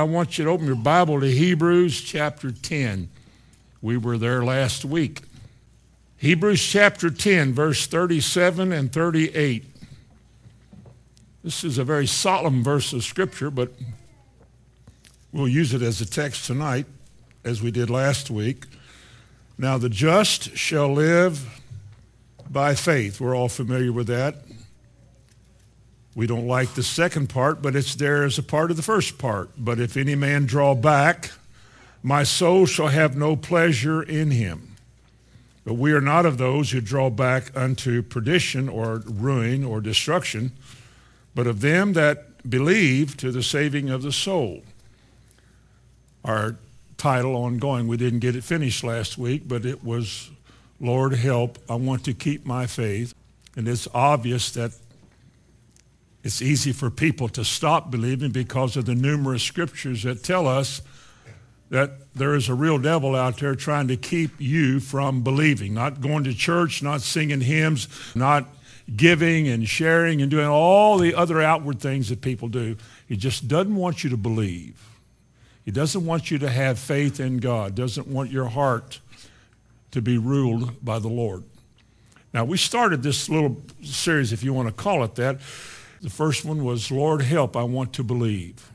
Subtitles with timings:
[0.00, 3.08] I want you to open your Bible to Hebrews chapter 10.
[3.80, 5.22] We were there last week.
[6.18, 9.64] Hebrews chapter 10, verse 37 and 38.
[11.44, 13.72] This is a very solemn verse of Scripture, but
[15.32, 16.86] we'll use it as a text tonight,
[17.44, 18.64] as we did last week.
[19.58, 21.60] Now, the just shall live
[22.50, 23.20] by faith.
[23.20, 24.36] We're all familiar with that.
[26.16, 29.18] We don't like the second part, but it's there as a part of the first
[29.18, 29.50] part.
[29.58, 31.30] But if any man draw back,
[32.02, 34.76] my soul shall have no pleasure in him.
[35.66, 40.52] But we are not of those who draw back unto perdition or ruin or destruction,
[41.34, 44.62] but of them that believe to the saving of the soul.
[46.24, 46.56] Our
[46.96, 50.30] title ongoing, we didn't get it finished last week, but it was,
[50.80, 53.12] Lord help, I want to keep my faith.
[53.54, 54.72] And it's obvious that
[56.26, 60.82] it's easy for people to stop believing because of the numerous scriptures that tell us
[61.70, 66.00] that there is a real devil out there trying to keep you from believing, not
[66.00, 68.48] going to church, not singing hymns, not
[68.96, 72.76] giving and sharing and doing all the other outward things that people do.
[73.08, 74.84] He just doesn't want you to believe.
[75.64, 78.98] He doesn't want you to have faith in God, doesn't want your heart
[79.92, 81.44] to be ruled by the Lord.
[82.34, 85.38] Now, we started this little series, if you want to call it that,
[86.06, 88.70] the first one was, Lord, help, I want to believe.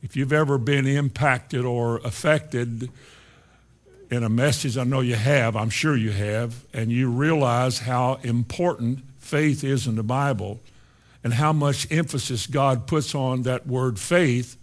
[0.00, 2.88] If you've ever been impacted or affected
[4.12, 8.20] in a message, I know you have, I'm sure you have, and you realize how
[8.22, 10.60] important faith is in the Bible
[11.24, 14.56] and how much emphasis God puts on that word faith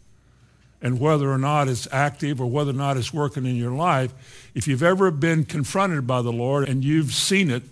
[0.81, 4.13] and whether or not it's active or whether or not it's working in your life,
[4.55, 7.63] if you've ever been confronted by the Lord and you've seen it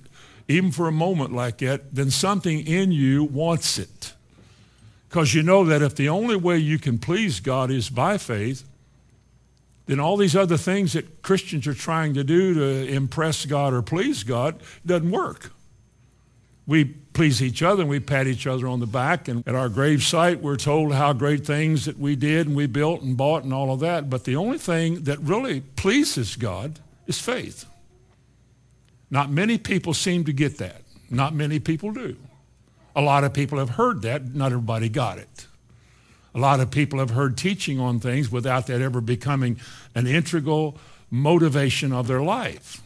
[0.50, 4.14] even for a moment like that, then something in you wants it.
[5.08, 8.64] Because you know that if the only way you can please God is by faith,
[9.86, 13.82] then all these other things that Christians are trying to do to impress God or
[13.82, 15.52] please God doesn't work.
[16.66, 19.28] We please each other and we pat each other on the back.
[19.28, 22.66] And at our grave site, we're told how great things that we did and we
[22.66, 24.10] built and bought and all of that.
[24.10, 27.66] But the only thing that really pleases God is faith.
[29.12, 30.82] Not many people seem to get that.
[31.10, 32.16] Not many people do.
[32.96, 34.36] A lot of people have heard that.
[34.36, 35.48] Not everybody got it.
[36.36, 39.60] A lot of people have heard teaching on things without that ever becoming
[39.96, 40.78] an integral
[41.10, 42.82] motivation of their life.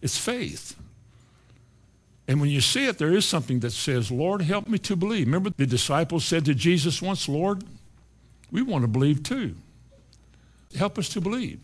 [0.00, 0.76] It's faith.
[2.26, 5.26] And when you see it, there is something that says, Lord, help me to believe.
[5.26, 7.64] Remember the disciples said to Jesus once, Lord,
[8.50, 9.56] we want to believe too.
[10.76, 11.60] Help us to believe.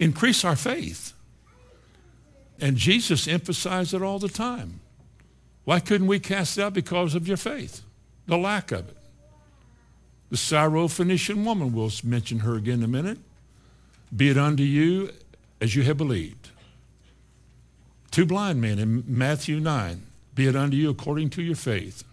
[0.00, 1.12] Increase our faith.
[2.60, 4.80] And Jesus emphasized it all the time.
[5.64, 6.72] Why couldn't we cast out?
[6.72, 7.82] Because of your faith,
[8.26, 8.96] the lack of it.
[10.30, 13.18] The Syrophoenician woman, we'll mention her again in a minute.
[14.14, 15.10] Be it unto you
[15.60, 16.50] as you have believed.
[18.10, 20.02] Two blind men in Matthew 9.
[20.34, 22.04] Be it unto you according to your faith.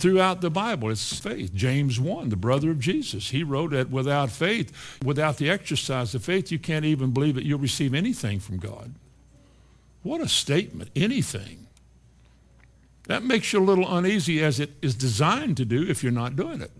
[0.00, 1.54] Throughout the Bible, it's faith.
[1.54, 4.72] James 1, the brother of Jesus, he wrote that without faith,
[5.04, 8.94] without the exercise of faith, you can't even believe that you'll receive anything from God.
[10.02, 11.66] What a statement, anything.
[13.08, 16.34] That makes you a little uneasy as it is designed to do if you're not
[16.34, 16.72] doing it.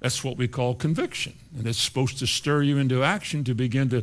[0.00, 1.34] That's what we call conviction.
[1.58, 4.02] And it's supposed to stir you into action to begin to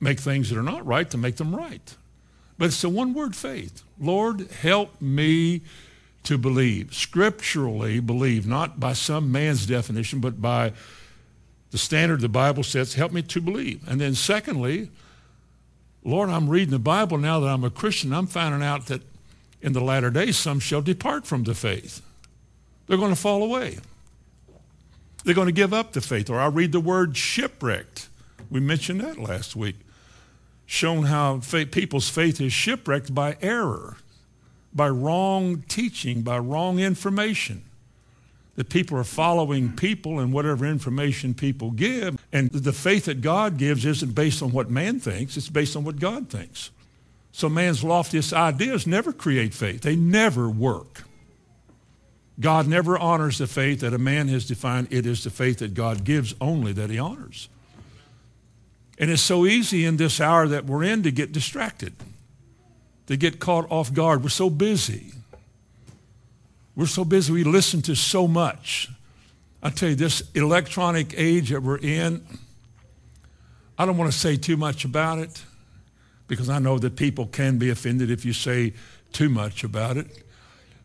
[0.00, 1.96] make things that are not right to make them right.
[2.58, 3.82] But it's the one word faith.
[3.98, 5.62] Lord, help me
[6.26, 10.72] to believe, scripturally believe, not by some man's definition, but by
[11.70, 13.86] the standard the Bible sets, help me to believe.
[13.88, 14.90] And then secondly,
[16.04, 18.12] Lord, I'm reading the Bible now that I'm a Christian.
[18.12, 19.02] I'm finding out that
[19.62, 22.02] in the latter days some shall depart from the faith.
[22.86, 23.78] They're going to fall away.
[25.24, 26.28] They're going to give up the faith.
[26.28, 28.08] Or I read the word shipwrecked.
[28.50, 29.76] We mentioned that last week.
[30.66, 33.96] Shown how faith, people's faith is shipwrecked by error
[34.76, 37.62] by wrong teaching, by wrong information.
[38.56, 42.24] That people are following people and whatever information people give.
[42.32, 45.84] And the faith that God gives isn't based on what man thinks, it's based on
[45.84, 46.70] what God thinks.
[47.32, 51.02] So man's loftiest ideas never create faith, they never work.
[52.38, 54.88] God never honors the faith that a man has defined.
[54.90, 57.48] It is the faith that God gives only that he honors.
[58.98, 61.94] And it's so easy in this hour that we're in to get distracted
[63.06, 64.22] to get caught off guard.
[64.22, 65.12] We're so busy.
[66.74, 67.32] We're so busy.
[67.32, 68.90] We listen to so much.
[69.62, 72.26] I tell you, this electronic age that we're in,
[73.78, 75.42] I don't want to say too much about it
[76.28, 78.74] because I know that people can be offended if you say
[79.12, 80.06] too much about it.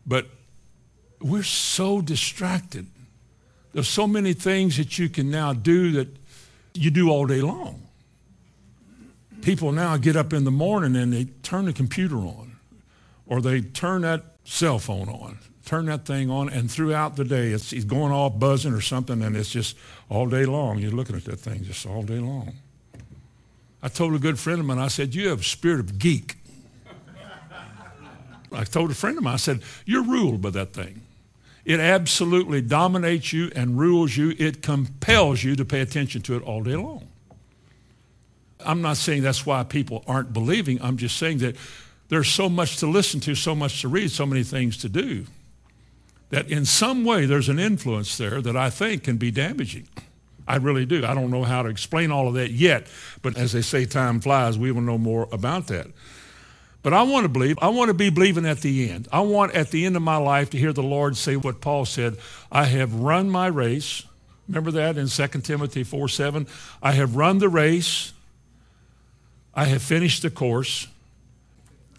[0.06, 0.26] But
[1.20, 2.86] we're so distracted
[3.72, 6.08] There's so many things that you can now do that
[6.74, 7.81] you do all day long.
[9.42, 12.56] People now get up in the morning and they turn the computer on
[13.26, 17.48] or they turn that cell phone on, turn that thing on, and throughout the day
[17.48, 19.76] it's, it's going off buzzing or something and it's just
[20.08, 20.78] all day long.
[20.78, 22.54] You're looking at that thing just all day long.
[23.82, 26.36] I told a good friend of mine, I said, you have a spirit of geek.
[28.52, 31.02] I told a friend of mine, I said, you're ruled by that thing.
[31.64, 34.34] It absolutely dominates you and rules you.
[34.38, 37.08] It compels you to pay attention to it all day long.
[38.64, 40.80] I'm not saying that's why people aren't believing.
[40.82, 41.56] I'm just saying that
[42.08, 45.26] there's so much to listen to, so much to read, so many things to do,
[46.30, 49.88] that in some way there's an influence there that I think can be damaging.
[50.46, 51.06] I really do.
[51.06, 52.86] I don't know how to explain all of that yet,
[53.22, 54.58] but as they say, time flies.
[54.58, 55.86] We will know more about that.
[56.82, 57.58] But I want to believe.
[57.62, 59.08] I want to be believing at the end.
[59.12, 61.84] I want at the end of my life to hear the Lord say what Paul
[61.84, 62.16] said
[62.50, 64.04] I have run my race.
[64.48, 66.46] Remember that in 2 Timothy 4 7?
[66.82, 68.12] I have run the race.
[69.54, 70.86] I have finished the course.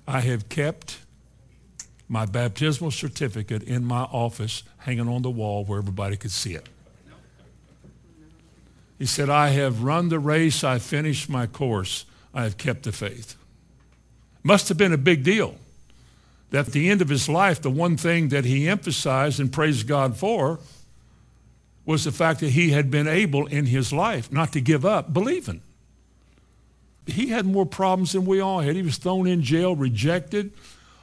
[0.07, 0.99] I have kept
[2.09, 6.67] my baptismal certificate in my office hanging on the wall where everybody could see it.
[8.99, 10.63] He said, I have run the race.
[10.63, 12.05] I finished my course.
[12.33, 13.35] I have kept the faith.
[14.43, 15.55] Must have been a big deal
[16.51, 19.87] that at the end of his life, the one thing that he emphasized and praised
[19.87, 20.59] God for
[21.85, 25.13] was the fact that he had been able in his life not to give up
[25.13, 25.61] believing.
[27.05, 28.75] He had more problems than we all had.
[28.75, 30.51] He was thrown in jail, rejected,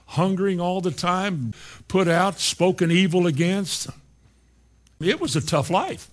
[0.06, 1.52] hungering all the time,
[1.88, 3.88] put out, spoken evil against.
[4.98, 6.08] It was a tough life.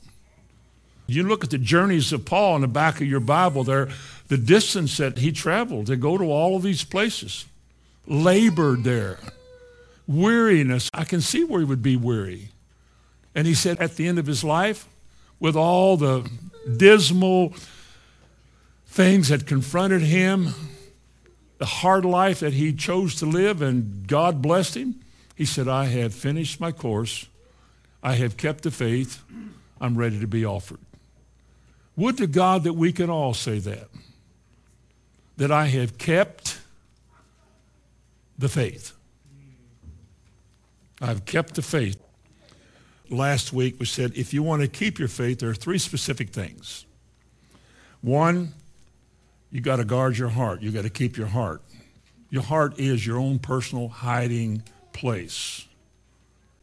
[1.07, 3.87] You look at the journeys of Paul in the back of your Bible there,
[4.27, 7.45] the distance that he traveled to go to all of these places,
[8.05, 9.17] labored there,
[10.05, 10.89] weariness.
[10.93, 12.49] I can see where he would be weary.
[13.33, 14.85] And he said at the end of his life,
[15.39, 16.29] with all the
[16.77, 17.53] dismal
[18.97, 20.49] things that confronted him,
[21.59, 24.99] the hard life that he chose to live, and God blessed him,
[25.35, 27.27] he said, I have finished my course.
[28.01, 29.21] I have kept the faith.
[29.79, 30.79] I'm ready to be offered.
[31.95, 33.87] Would to God that we can all say that
[35.37, 36.59] that I have kept
[38.39, 38.93] the faith.
[40.99, 42.01] I've kept the faith.
[43.11, 46.31] Last week we said if you want to keep your faith, there are three specific
[46.31, 46.87] things.
[48.01, 48.53] One,
[49.51, 50.61] you got to guard your heart.
[50.61, 51.61] You got to keep your heart.
[52.29, 54.63] Your heart is your own personal hiding
[54.93, 55.65] place.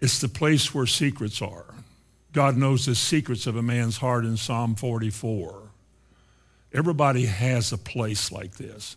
[0.00, 1.64] It's the place where secrets are.
[2.32, 5.62] God knows the secrets of a man's heart in Psalm 44.
[6.72, 8.96] Everybody has a place like this.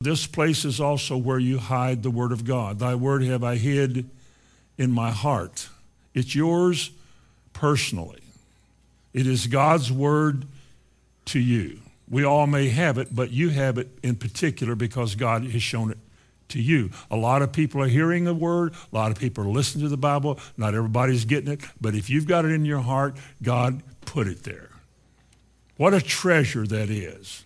[0.00, 2.78] This place is also where you hide the word of God.
[2.78, 4.08] Thy word have I hid
[4.76, 5.68] in my heart.
[6.12, 6.90] It's yours
[7.54, 8.20] personally.
[9.14, 10.44] It is God's word
[11.26, 11.80] to you.
[12.08, 15.90] We all may have it, but you have it in particular because God has shown
[15.90, 15.98] it
[16.48, 16.90] to you.
[17.10, 18.74] A lot of people are hearing the word.
[18.92, 20.38] A lot of people are listening to the Bible.
[20.56, 21.60] Not everybody's getting it.
[21.80, 24.70] But if you've got it in your heart, God put it there.
[25.76, 27.44] What a treasure that is.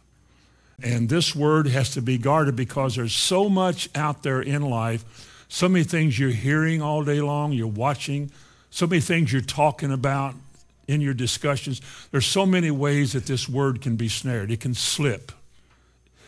[0.82, 5.44] And this word has to be guarded because there's so much out there in life,
[5.48, 8.30] so many things you're hearing all day long, you're watching,
[8.70, 10.34] so many things you're talking about
[10.88, 11.80] in your discussions.
[12.10, 14.50] There's so many ways that this word can be snared.
[14.50, 15.30] It can slip.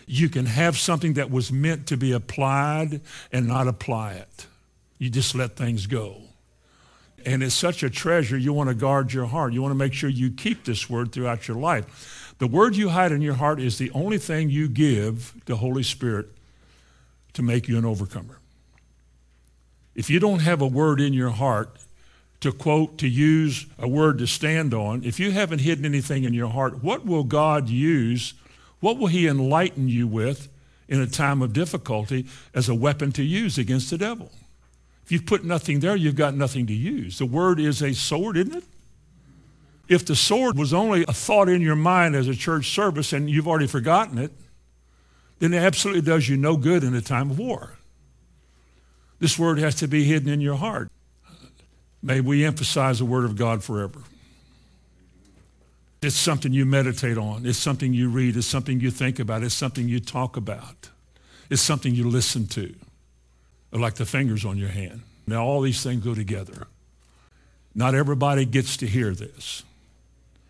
[0.06, 3.00] You can have something that was meant to be applied
[3.32, 4.46] and not apply it.
[4.98, 6.22] You just let things go.
[7.24, 9.52] And it's such a treasure, you want to guard your heart.
[9.52, 12.34] You want to make sure you keep this word throughout your life.
[12.38, 15.82] The word you hide in your heart is the only thing you give the Holy
[15.82, 16.28] Spirit
[17.34, 18.38] to make you an overcomer.
[19.94, 21.76] If you don't have a word in your heart
[22.40, 26.32] to quote, to use a word to stand on, if you haven't hidden anything in
[26.32, 28.34] your heart, what will God use?
[28.80, 30.48] What will He enlighten you with
[30.88, 34.32] in a time of difficulty as a weapon to use against the devil?
[35.04, 37.18] If you've put nothing there, you've got nothing to use.
[37.18, 38.64] The word is a sword, isn't it?
[39.88, 43.28] If the sword was only a thought in your mind as a church service and
[43.28, 44.30] you've already forgotten it,
[45.40, 47.76] then it absolutely does you no good in a time of war.
[49.18, 50.90] This word has to be hidden in your heart.
[52.02, 54.00] May we emphasize the word of God forever.
[56.02, 57.44] It's something you meditate on.
[57.44, 58.36] It's something you read.
[58.36, 59.42] It's something you think about.
[59.42, 60.88] It's something you talk about.
[61.50, 62.74] It's something you listen to
[63.72, 65.02] like the fingers on your hand.
[65.26, 66.66] Now, all these things go together.
[67.74, 69.62] Not everybody gets to hear this.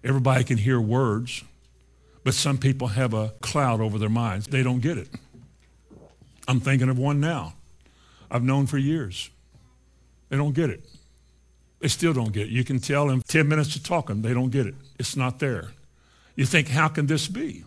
[0.02, 1.45] Everybody can hear words,
[2.25, 4.47] but some people have a cloud over their minds.
[4.47, 5.09] They don't get it.
[6.49, 7.54] I'm thinking of one now.
[8.30, 9.28] I've known for years.
[10.28, 10.83] They don't get it.
[11.81, 12.51] They still don't get it.
[12.51, 14.75] You can tell in 10 minutes of talking, they don't get it.
[14.99, 15.71] It's not there.
[16.37, 17.65] You think, how can this be?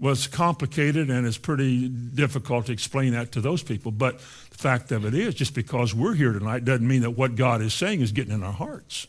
[0.00, 3.92] Well, it's complicated and it's pretty difficult to explain that to those people.
[3.92, 4.18] But
[4.50, 7.62] the fact of it is, just because we're here tonight doesn't mean that what God
[7.62, 9.06] is saying is getting in our hearts.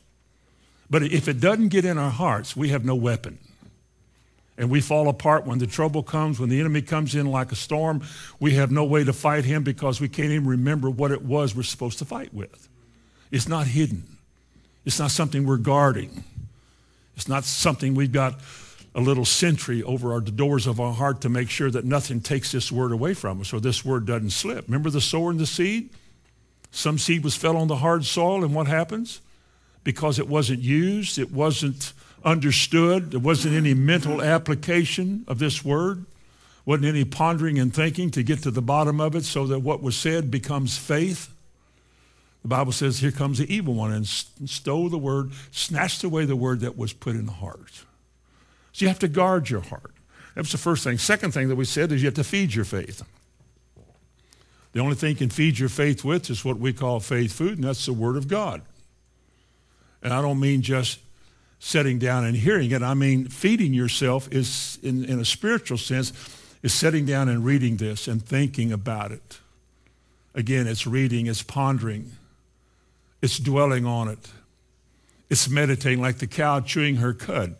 [0.89, 3.39] But if it doesn't get in our hearts, we have no weapon.
[4.55, 7.55] And we fall apart when the trouble comes, when the enemy comes in like a
[7.55, 8.03] storm.
[8.39, 11.55] We have no way to fight him because we can't even remember what it was
[11.55, 12.69] we're supposed to fight with.
[13.33, 14.03] It's not hidden.
[14.85, 16.23] It's not something we're guarding.
[17.15, 18.39] It's not something we've got
[18.93, 22.21] a little sentry over our, the doors of our heart to make sure that nothing
[22.21, 24.67] takes this word away from us or this word doesn't slip.
[24.67, 25.89] Remember the sower and the seed?
[26.69, 29.19] Some seed was fell on the hard soil, and what happens?
[29.83, 36.05] Because it wasn't used, it wasn't understood, there wasn't any mental application of this word,
[36.65, 39.81] wasn't any pondering and thinking to get to the bottom of it so that what
[39.81, 41.32] was said becomes faith.
[42.43, 46.35] The Bible says, here comes the evil one and stole the word, snatched away the
[46.35, 47.85] word that was put in the heart.
[48.73, 49.93] So you have to guard your heart.
[50.35, 50.97] That's the first thing.
[50.97, 53.01] Second thing that we said is you have to feed your faith.
[54.73, 57.59] The only thing you can feed your faith with is what we call faith food,
[57.59, 58.61] and that's the Word of God.
[60.01, 60.99] And I don't mean just
[61.59, 62.81] sitting down and hearing it.
[62.81, 66.11] I mean feeding yourself is, in, in a spiritual sense,
[66.63, 69.39] is sitting down and reading this and thinking about it.
[70.33, 72.11] Again, it's reading, it's pondering,
[73.23, 74.19] it's dwelling on it.
[75.29, 77.55] It's meditating like the cow chewing her cud.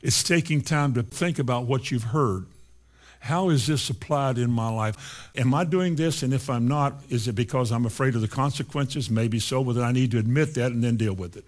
[0.00, 2.46] It's taking time to think about what you've heard.
[3.20, 5.30] How is this applied in my life?
[5.36, 6.22] Am I doing this?
[6.22, 9.10] And if I'm not, is it because I'm afraid of the consequences?
[9.10, 11.44] Maybe so, but I need to admit that and then deal with it.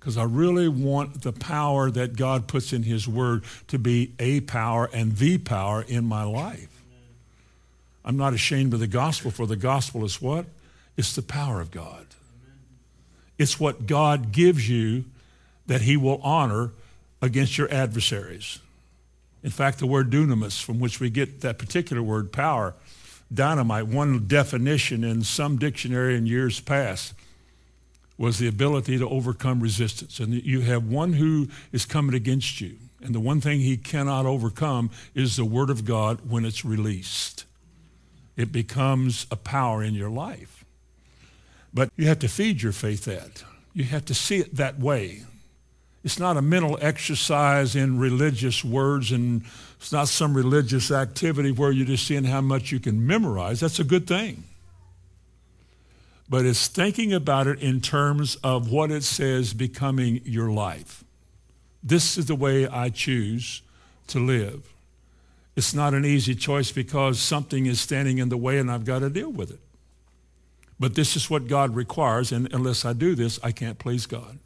[0.00, 4.40] Because I really want the power that God puts in his word to be a
[4.40, 6.82] power and the power in my life.
[8.02, 10.46] I'm not ashamed of the gospel, for the gospel is what?
[10.98, 12.06] It's the power of God.
[13.38, 15.04] It's what God gives you
[15.68, 16.72] that he will honor
[17.22, 18.58] against your adversaries.
[19.44, 22.74] In fact, the word dunamis, from which we get that particular word, power,
[23.32, 27.14] dynamite, one definition in some dictionary in years past
[28.16, 30.18] was the ability to overcome resistance.
[30.18, 32.76] And you have one who is coming against you.
[33.00, 37.44] And the one thing he cannot overcome is the word of God when it's released.
[38.36, 40.57] It becomes a power in your life.
[41.72, 43.44] But you have to feed your faith that.
[43.74, 45.24] You have to see it that way.
[46.04, 49.42] It's not a mental exercise in religious words and
[49.78, 53.60] it's not some religious activity where you're just seeing how much you can memorize.
[53.60, 54.44] That's a good thing.
[56.28, 61.04] But it's thinking about it in terms of what it says becoming your life.
[61.82, 63.62] This is the way I choose
[64.08, 64.72] to live.
[65.56, 69.00] It's not an easy choice because something is standing in the way and I've got
[69.00, 69.60] to deal with it.
[70.80, 74.38] But this is what God requires, and unless I do this, I can't please God.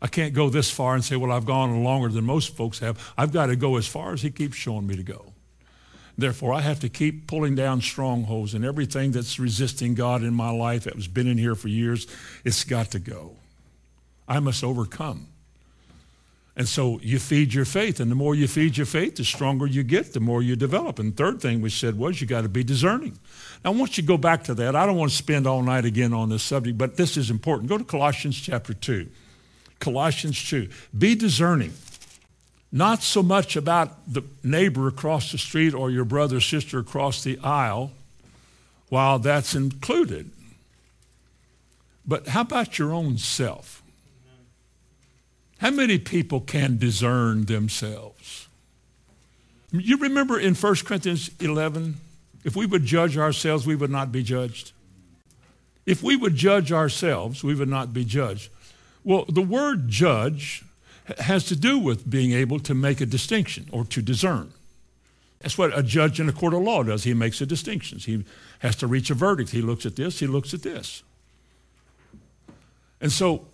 [0.00, 3.12] I can't go this far and say, well, I've gone longer than most folks have.
[3.16, 5.32] I've got to go as far as he keeps showing me to go.
[6.16, 10.50] Therefore, I have to keep pulling down strongholds and everything that's resisting God in my
[10.50, 12.06] life that has been in here for years,
[12.44, 13.36] it's got to go.
[14.28, 15.26] I must overcome.
[16.56, 19.66] And so you feed your faith, and the more you feed your faith, the stronger
[19.66, 21.00] you get, the more you develop.
[21.00, 23.18] And third thing we said was you got to be discerning.
[23.64, 24.76] Now, want you go back to that.
[24.76, 27.68] I don't want to spend all night again on this subject, but this is important.
[27.68, 29.08] Go to Colossians chapter 2.
[29.80, 30.68] Colossians 2.
[30.96, 31.72] Be discerning.
[32.70, 37.24] Not so much about the neighbor across the street or your brother or sister across
[37.24, 37.92] the aisle,
[38.90, 40.30] while that's included.
[42.06, 43.83] But how about your own self?
[45.64, 48.48] How many people can discern themselves?
[49.72, 51.96] You remember in 1 Corinthians 11,
[52.44, 54.72] if we would judge ourselves, we would not be judged.
[55.86, 58.50] If we would judge ourselves, we would not be judged.
[59.04, 60.66] Well, the word judge
[61.16, 64.52] has to do with being able to make a distinction or to discern.
[65.40, 67.04] That's what a judge in a court of law does.
[67.04, 68.04] He makes the distinctions.
[68.04, 68.26] He
[68.58, 69.48] has to reach a verdict.
[69.48, 71.02] He looks at this, he looks at this.
[73.00, 73.46] And so,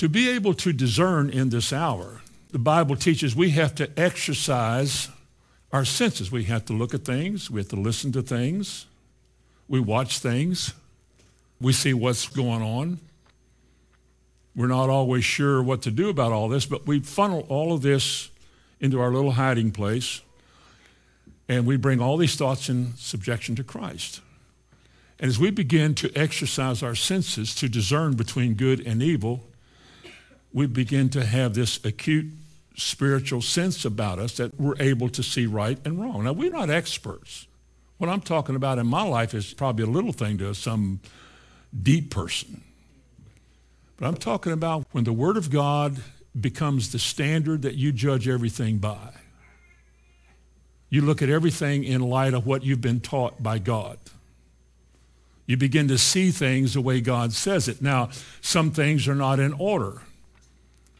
[0.00, 5.10] to be able to discern in this hour, the Bible teaches we have to exercise
[5.74, 6.32] our senses.
[6.32, 8.86] We have to look at things, we have to listen to things,
[9.68, 10.72] we watch things,
[11.60, 12.98] we see what's going on.
[14.56, 17.82] We're not always sure what to do about all this, but we funnel all of
[17.82, 18.30] this
[18.80, 20.22] into our little hiding place,
[21.46, 24.22] and we bring all these thoughts in subjection to Christ.
[25.18, 29.44] And as we begin to exercise our senses to discern between good and evil,
[30.52, 32.26] we begin to have this acute
[32.76, 36.24] spiritual sense about us that we're able to see right and wrong.
[36.24, 37.46] Now, we're not experts.
[37.98, 41.00] What I'm talking about in my life is probably a little thing to some
[41.82, 42.62] deep person.
[43.96, 46.02] But I'm talking about when the Word of God
[46.38, 49.12] becomes the standard that you judge everything by.
[50.88, 53.98] You look at everything in light of what you've been taught by God.
[55.46, 57.82] You begin to see things the way God says it.
[57.82, 60.00] Now, some things are not in order,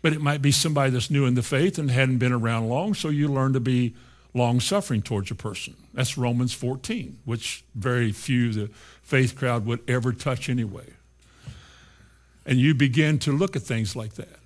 [0.02, 2.94] but it might be somebody that's new in the faith and hadn't been around long,
[2.94, 3.94] so you learn to be
[4.32, 5.76] long-suffering towards a person.
[5.92, 8.70] That's Romans 14, which very few the
[9.02, 10.86] faith crowd would ever touch anyway.
[12.46, 14.38] And you begin to look at things like that.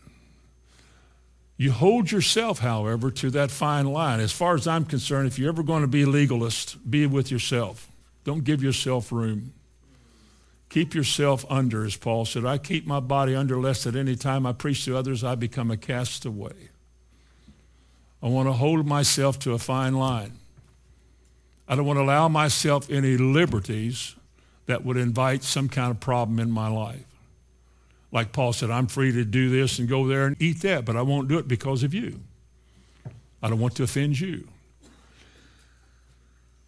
[1.56, 4.18] You hold yourself, however, to that fine line.
[4.18, 7.30] As far as I'm concerned, if you're ever going to be a legalist, be with
[7.30, 7.88] yourself.
[8.25, 9.52] Don't give yourself room.
[10.74, 12.44] Keep yourself under, as Paul said.
[12.44, 15.70] I keep my body under lest at any time I preach to others, I become
[15.70, 16.70] a castaway.
[18.20, 20.32] I want to hold myself to a fine line.
[21.68, 24.16] I don't want to allow myself any liberties
[24.66, 27.06] that would invite some kind of problem in my life.
[28.10, 30.96] Like Paul said, I'm free to do this and go there and eat that, but
[30.96, 32.18] I won't do it because of you.
[33.40, 34.48] I don't want to offend you.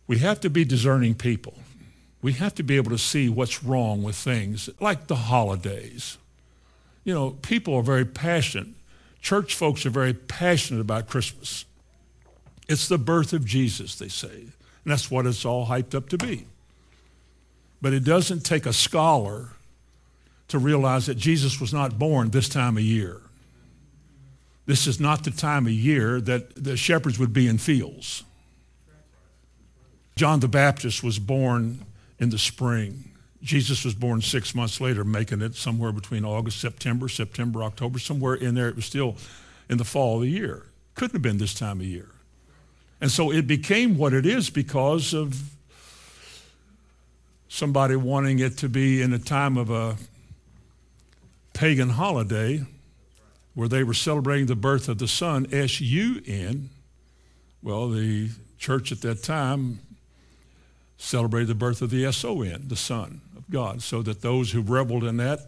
[0.07, 1.55] We have to be discerning people.
[2.27, 6.19] We have to be able to see what's wrong with things, like the holidays.
[7.05, 8.67] You know, people are very passionate.
[9.23, 11.67] Church folks are very passionate about Christmas.
[12.69, 14.39] It's the birth of Jesus, they say.
[14.39, 14.51] And
[14.87, 16.47] that's what it's all hyped up to be.
[17.81, 19.51] But it doesn't take a scholar
[20.49, 23.21] to realize that Jesus was not born this time of year.
[24.67, 28.25] This is not the time of year that the shepherds would be in fields.
[30.17, 31.87] John the Baptist was born
[32.19, 33.13] in the spring.
[33.43, 38.35] Jesus was born six months later, making it somewhere between August, September, September, October, somewhere
[38.35, 38.69] in there.
[38.69, 39.17] It was still
[39.69, 40.67] in the fall of the year.
[40.95, 42.09] Couldn't have been this time of year.
[43.01, 45.51] And so it became what it is because of
[47.49, 49.97] somebody wanting it to be in a time of a
[51.53, 52.65] pagan holiday
[53.55, 56.69] where they were celebrating the birth of the sun, S-U-N.
[57.63, 59.81] Well, the church at that time
[60.99, 65.05] celebrated the birth of the S-O-N, the Son of God, so that those who reveled
[65.05, 65.41] in that,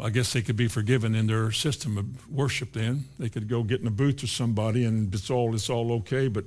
[0.00, 3.04] I guess they could be forgiven in their system of worship then.
[3.18, 6.28] They could go get in a booth with somebody and it's all, it's all okay,
[6.28, 6.44] but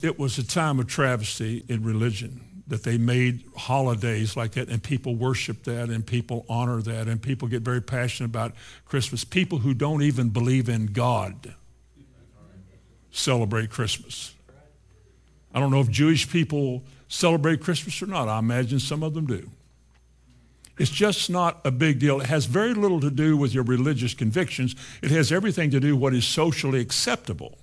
[0.00, 4.82] it was a time of travesty in religion that they made holidays like that and
[4.82, 8.54] people worship that and people honor that and people get very passionate about
[8.86, 9.24] Christmas.
[9.24, 11.54] People who don't even believe in God
[13.10, 14.34] celebrate Christmas.
[15.54, 18.28] I don't know if Jewish people celebrate Christmas or not.
[18.28, 19.50] I imagine some of them do.
[20.78, 22.20] It's just not a big deal.
[22.20, 24.74] It has very little to do with your religious convictions.
[25.02, 27.58] It has everything to do with what is socially acceptable.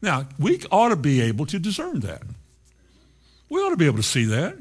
[0.00, 2.22] Now, we ought to be able to discern that.
[3.50, 4.56] We ought to be able to see that.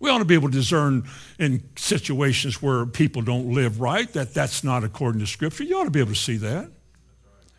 [0.00, 1.04] We ought to be able to discern
[1.38, 5.64] in situations where people don't live right that that's not according to Scripture.
[5.64, 6.70] You ought to be able to see that.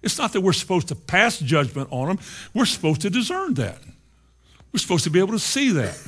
[0.01, 2.19] It's not that we're supposed to pass judgment on them.
[2.53, 3.79] We're supposed to discern that.
[4.71, 5.99] We're supposed to be able to see that.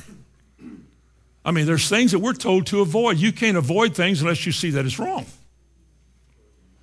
[1.44, 3.18] I mean, there's things that we're told to avoid.
[3.18, 5.26] You can't avoid things unless you see that it's wrong.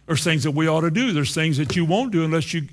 [0.06, 1.12] There's things that we ought to do.
[1.12, 2.68] There's things that you won't do unless you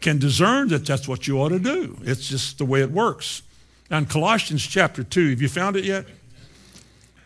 [0.00, 1.96] can discern that that's what you ought to do.
[2.02, 3.42] It's just the way it works.
[3.90, 6.06] Now in Colossians chapter 2, have you found it yet?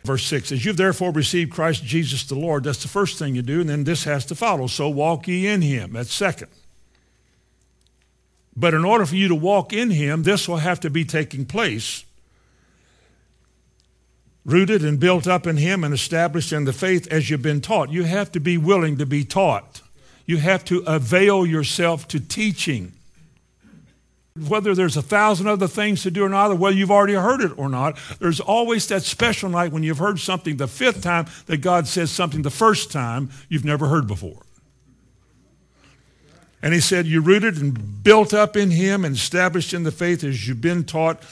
[0.05, 3.43] Verse 6, as you've therefore received Christ Jesus the Lord, that's the first thing you
[3.43, 4.67] do, and then this has to follow.
[4.67, 5.93] So walk ye in him.
[5.93, 6.49] That's second.
[8.57, 11.47] But in order for you to walk in him, this will have to be taking
[11.47, 12.05] place.
[14.45, 17.91] Rooted and built up in him and established in the faith as you've been taught.
[17.91, 19.83] You have to be willing to be taught.
[20.27, 22.93] You have to avail yourself to teaching.
[24.35, 27.43] Whether there's a thousand other things to do or not, or whether you've already heard
[27.43, 31.27] it or not, there's always that special night when you've heard something the fifth time
[31.47, 34.43] that God says something the first time you've never heard before.
[36.63, 40.25] And he said, You rooted and built up in him and established in the faith
[40.25, 41.23] as you've been taught,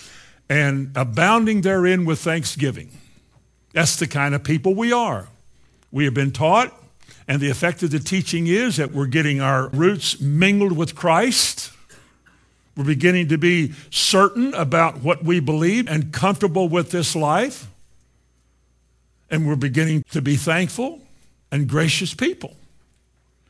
[0.50, 2.90] and abounding therein with thanksgiving.
[3.72, 5.28] That's the kind of people we are.
[5.92, 6.74] We have been taught,
[7.26, 11.72] and the effect of the teaching is that we're getting our roots mingled with Christ
[12.76, 17.66] we're beginning to be certain about what we believe and comfortable with this life.
[19.30, 21.00] And we're beginning to be thankful
[21.52, 22.56] and gracious people.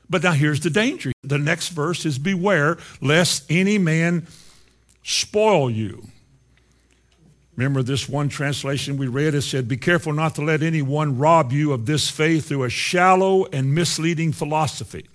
[0.08, 1.12] But now here's the danger.
[1.22, 4.26] The next verse is beware lest any man
[5.02, 6.08] spoil you.
[7.56, 11.52] Remember this one translation we read, it said, Be careful not to let anyone rob
[11.52, 15.06] you of this faith through a shallow and misleading philosophy.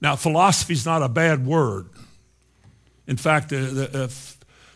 [0.00, 1.90] Now, philosophy is not a bad word.
[3.10, 4.08] In fact, the, uh,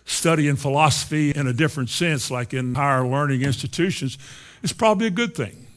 [0.04, 4.18] studying philosophy in a different sense, like in higher learning institutions,
[4.64, 5.68] is probably a good thing.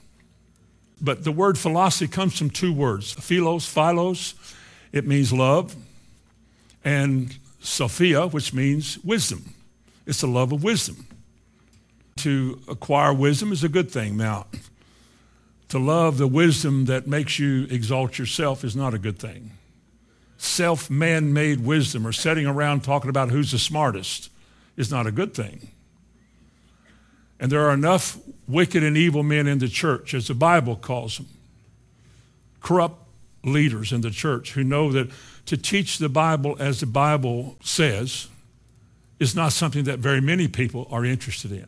[1.00, 4.34] But the word philosophy comes from two words philos, philos,
[4.92, 5.76] it means love,
[6.84, 9.54] and Sophia, which means wisdom.
[10.08, 11.06] It's the love of wisdom.
[12.18, 14.18] To acquire wisdom is a good thing.
[14.18, 14.48] Now,
[15.70, 19.52] to love the wisdom that makes you exalt yourself is not a good thing.
[20.38, 24.30] Self man made wisdom or sitting around talking about who's the smartest
[24.76, 25.70] is not a good thing.
[27.40, 31.18] And there are enough wicked and evil men in the church, as the Bible calls
[31.18, 31.28] them,
[32.62, 33.00] corrupt
[33.44, 35.10] leaders in the church who know that
[35.46, 38.28] to teach the Bible as the Bible says
[39.20, 41.68] is not something that very many people are interested in.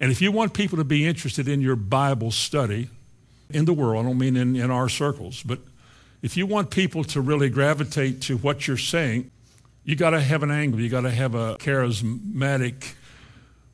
[0.00, 2.88] And if you want people to be interested in your Bible study
[3.50, 5.58] in the world, I don't mean in, in our circles, but
[6.22, 9.30] if you want people to really gravitate to what you're saying,
[9.84, 10.80] you got to have an angle.
[10.80, 12.94] You got to have a charismatic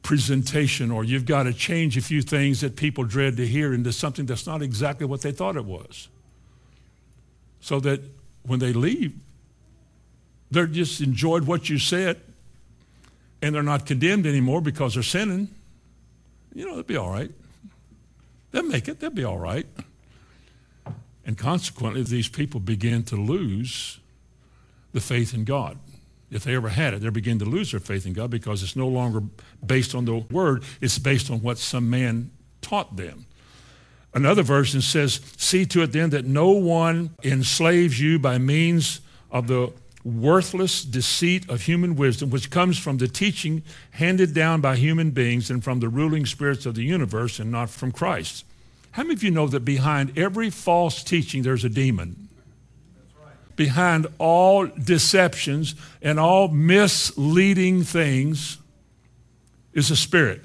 [0.02, 3.92] presentation, or you've got to change a few things that people dread to hear into
[3.92, 6.09] something that's not exactly what they thought it was.
[7.61, 8.00] So that
[8.44, 9.14] when they leave,
[10.52, 12.20] they're just enjoyed what you said
[13.42, 15.48] and they're not condemned anymore because they're sinning
[16.56, 17.30] you know, they'll be all right.
[18.50, 18.98] They'll make it.
[18.98, 19.66] They'll be all right.
[21.26, 23.98] And consequently, these people begin to lose
[24.92, 25.76] the faith in God.
[26.30, 28.76] If they ever had it, they begin to lose their faith in God because it's
[28.76, 29.22] no longer
[29.64, 32.30] based on the word, it's based on what some man
[32.62, 33.26] taught them.
[34.14, 39.48] Another version says, See to it then that no one enslaves you by means of
[39.48, 39.72] the
[40.04, 45.50] worthless deceit of human wisdom, which comes from the teaching handed down by human beings
[45.50, 48.44] and from the ruling spirits of the universe and not from Christ.
[48.96, 52.30] How many of you know that behind every false teaching there's a demon?
[53.54, 58.56] Behind all deceptions and all misleading things
[59.74, 60.40] is a spirit.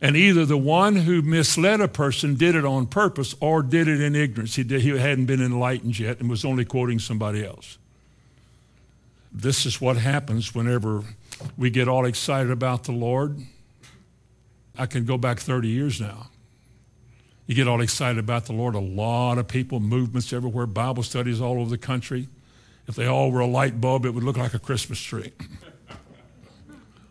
[0.00, 4.00] And either the one who misled a person did it on purpose or did it
[4.00, 4.54] in ignorance.
[4.54, 7.76] He, did, he hadn't been enlightened yet and was only quoting somebody else.
[9.30, 11.02] This is what happens whenever
[11.58, 13.36] we get all excited about the Lord.
[14.78, 16.29] I can go back 30 years now.
[17.50, 18.76] You get all excited about the Lord.
[18.76, 22.28] A lot of people, movements everywhere, Bible studies all over the country.
[22.86, 25.32] If they all were a light bulb, it would look like a Christmas tree.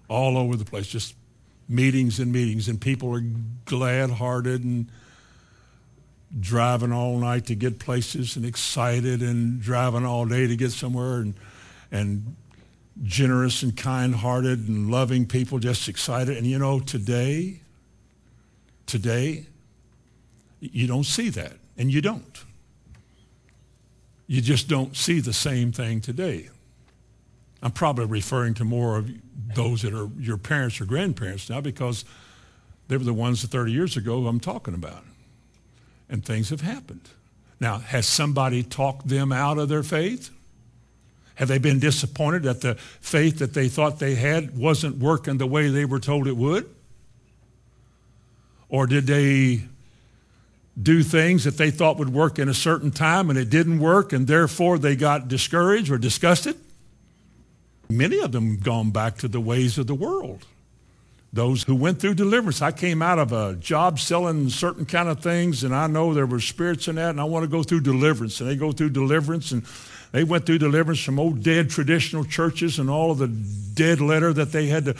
[0.07, 1.13] all over the place, just
[1.67, 3.23] meetings and meetings, and people are
[3.65, 4.87] glad hearted and
[6.39, 11.15] driving all night to get places and excited and driving all day to get somewhere.
[11.15, 11.33] And
[11.91, 12.37] and
[13.03, 16.37] generous and kind-hearted and loving people, just excited.
[16.37, 17.59] And you know, today,
[18.85, 19.47] today,
[20.59, 22.43] you don't see that, and you don't.
[24.27, 26.49] You just don't see the same thing today.
[27.61, 29.09] I'm probably referring to more of
[29.55, 32.05] those that are your parents or grandparents now because
[32.87, 35.03] they were the ones that 30 years ago I'm talking about.
[36.09, 37.09] And things have happened.
[37.59, 40.29] Now, has somebody talked them out of their faith?
[41.35, 45.47] Have they been disappointed that the faith that they thought they had wasn't working the
[45.47, 46.69] way they were told it would?
[48.69, 49.63] Or did they
[50.81, 54.13] do things that they thought would work in a certain time and it didn't work
[54.13, 56.55] and therefore they got discouraged or disgusted?
[57.89, 60.45] Many of them gone back to the ways of the world.
[61.33, 62.61] Those who went through deliverance.
[62.61, 66.25] I came out of a job selling certain kind of things and I know there
[66.25, 68.39] were spirits in that and I want to go through deliverance.
[68.39, 69.63] And they go through deliverance and
[70.11, 74.33] they went through deliverance from old dead traditional churches and all of the dead letter
[74.33, 74.95] that they had to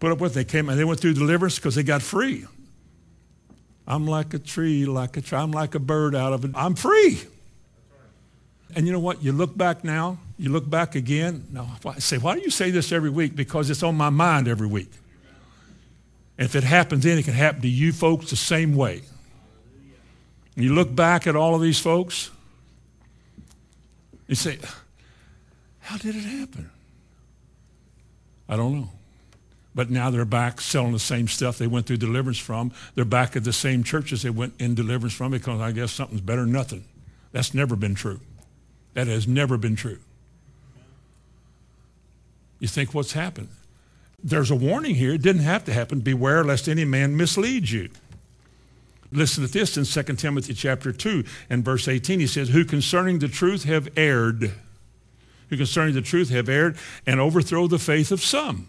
[0.00, 0.34] put up with.
[0.34, 2.46] They came and they went through deliverance because they got free.
[3.92, 5.36] I'm like a tree, like a tree.
[5.36, 6.52] I'm like a bird out of it.
[6.54, 7.20] I'm free.
[8.74, 9.22] And you know what?
[9.22, 11.44] You look back now, you look back again.
[11.52, 13.36] Now, I say, why do you say this every week?
[13.36, 14.90] Because it's on my mind every week.
[16.38, 19.02] And if it happens then, it can happen to you folks the same way.
[20.56, 22.30] And you look back at all of these folks,
[24.26, 24.58] you say,
[25.80, 26.70] how did it happen?
[28.48, 28.90] I don't know.
[29.74, 32.72] But now they're back selling the same stuff they went through deliverance from.
[32.94, 36.20] They're back at the same churches they went in deliverance from because I guess something's
[36.20, 36.84] better than nothing.
[37.32, 38.20] That's never been true.
[38.94, 39.98] That has never been true.
[42.58, 43.48] You think what's happened?
[44.22, 45.14] There's a warning here.
[45.14, 46.00] It didn't have to happen.
[46.00, 47.88] Beware lest any man mislead you.
[49.10, 52.20] Listen to this in 2 Timothy chapter 2 and verse 18.
[52.20, 54.52] He says, Who concerning the truth have erred,
[55.48, 58.68] who concerning the truth have erred and overthrow the faith of some.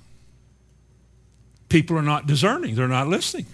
[1.73, 2.75] People are not discerning.
[2.75, 3.47] They're not listening.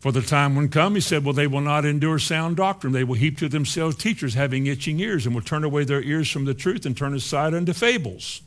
[0.00, 2.94] For the time when come, he said, Well, they will not endure sound doctrine.
[2.94, 6.30] They will heap to themselves teachers having itching ears and will turn away their ears
[6.30, 8.40] from the truth and turn aside unto fables.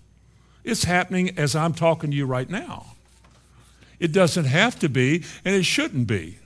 [0.64, 2.96] It's happening as I'm talking to you right now.
[4.00, 6.40] It doesn't have to be, and it shouldn't be,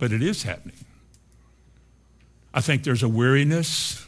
[0.00, 0.84] but it is happening.
[2.52, 4.04] I think there's a weariness.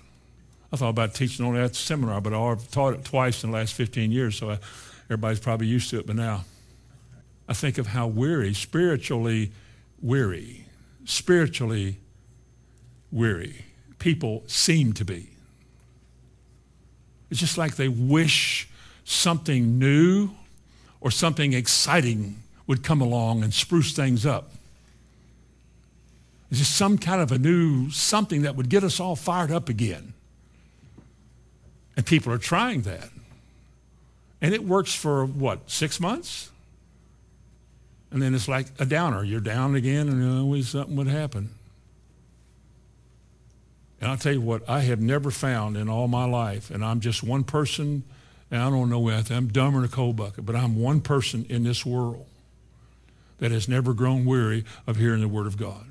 [0.72, 3.74] I thought about teaching on that seminar, but I've taught it twice in the last
[3.74, 4.58] 15 years, so I,
[5.10, 6.44] everybody's probably used to it by now.
[7.48, 9.52] I think of how weary, spiritually
[10.00, 10.66] weary,
[11.04, 11.96] spiritually
[13.10, 13.64] weary
[13.98, 15.28] people seem to be.
[17.30, 18.68] It's just like they wish
[19.04, 20.30] something new
[21.00, 24.50] or something exciting would come along and spruce things up.
[26.50, 29.68] It's just some kind of a new something that would get us all fired up
[29.68, 30.14] again.
[31.96, 33.10] And people are trying that.
[34.40, 36.50] And it works for what, six months?
[38.10, 39.24] And then it's like a downer.
[39.24, 41.50] You're down again, and always something would happen.
[44.00, 47.00] And I'll tell you what, I have never found in all my life, and I'm
[47.00, 48.04] just one person,
[48.50, 51.44] and I don't know anything, I'm dumber than a coal bucket, but I'm one person
[51.48, 52.26] in this world
[53.38, 55.84] that has never grown weary of hearing the Word of God.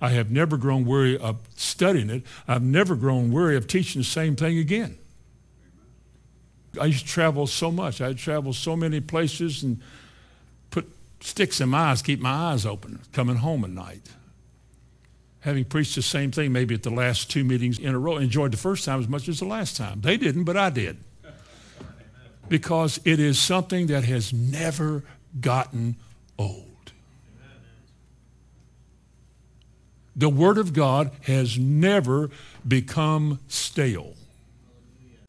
[0.00, 2.24] I have never grown weary of studying it.
[2.46, 4.98] I've never grown weary of teaching the same thing again.
[6.78, 8.00] I used to travel so much.
[8.00, 9.80] I'd travel so many places and
[10.70, 14.10] put sticks in my eyes, keep my eyes open, coming home at night
[15.44, 18.50] having preached the same thing maybe at the last two meetings in a row, enjoyed
[18.50, 20.00] the first time as much as the last time.
[20.00, 20.96] They didn't, but I did.
[22.48, 25.04] Because it is something that has never
[25.38, 25.96] gotten
[26.38, 26.92] old.
[30.16, 32.30] The Word of God has never
[32.66, 34.14] become stale.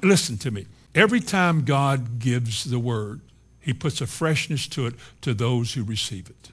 [0.02, 0.66] Listen to me.
[0.96, 3.20] Every time God gives the Word,
[3.60, 6.52] He puts a freshness to it to those who receive it.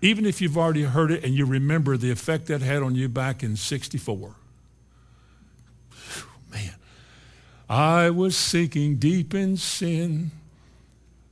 [0.00, 3.08] Even if you've already heard it and you remember the effect that had on you
[3.08, 4.34] back in 64.
[6.50, 6.74] man,
[7.68, 10.30] I was sinking deep in sin,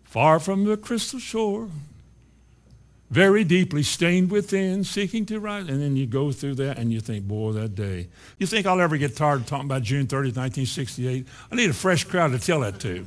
[0.05, 1.71] far from the crystal shore,
[3.13, 5.69] very deeply stained within, seeking to rise.
[5.69, 8.09] And then you go through that and you think, boy, that day.
[8.39, 11.27] You think I'll ever get tired of talking about June 30th, 1968?
[11.51, 13.07] I need a fresh crowd to tell that to.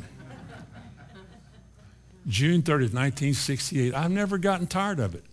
[2.27, 3.95] June 30th, 1968.
[3.95, 5.23] I've never gotten tired of it.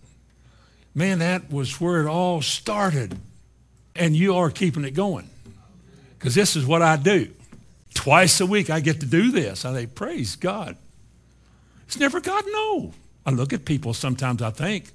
[0.95, 3.15] Man, that was where it all started.
[3.95, 5.29] And you are keeping it going.
[6.17, 7.31] Because this is what I do.
[7.93, 9.65] Twice a week I get to do this.
[9.65, 10.77] I say, praise God.
[11.85, 12.95] It's never gotten old.
[13.25, 14.91] I look at people sometimes I think,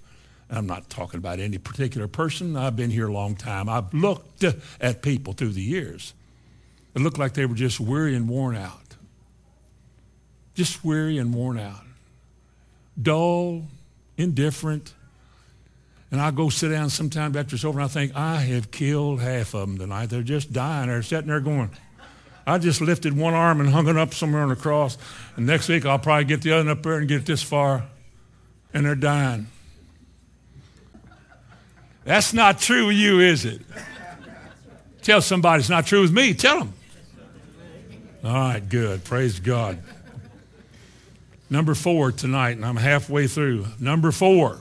[0.50, 2.56] I'm not talking about any particular person.
[2.56, 3.68] I've been here a long time.
[3.68, 4.44] I've looked
[4.80, 6.14] at people through the years.
[6.94, 8.96] It looked like they were just weary and worn out.
[10.54, 11.84] Just weary and worn out.
[13.00, 13.64] Dull,
[14.16, 14.94] indifferent,
[16.10, 19.20] and I go sit down sometime after it's over and I think, I have killed
[19.20, 20.06] half of them tonight.
[20.06, 20.88] They're just dying.
[20.88, 21.70] They're sitting there going,
[22.46, 24.96] I just lifted one arm and hung it up somewhere on the cross.
[25.36, 27.84] And next week I'll probably get the other one up there and get this far.
[28.72, 29.46] And they're dying.
[32.04, 33.60] That's not true with you, is it?
[35.02, 36.34] Tell somebody it's not true with me.
[36.34, 36.72] Tell them.
[38.24, 39.04] All right, good.
[39.04, 39.78] Praise God.
[41.50, 43.66] Number four tonight, and I'm halfway through.
[43.80, 44.60] Number four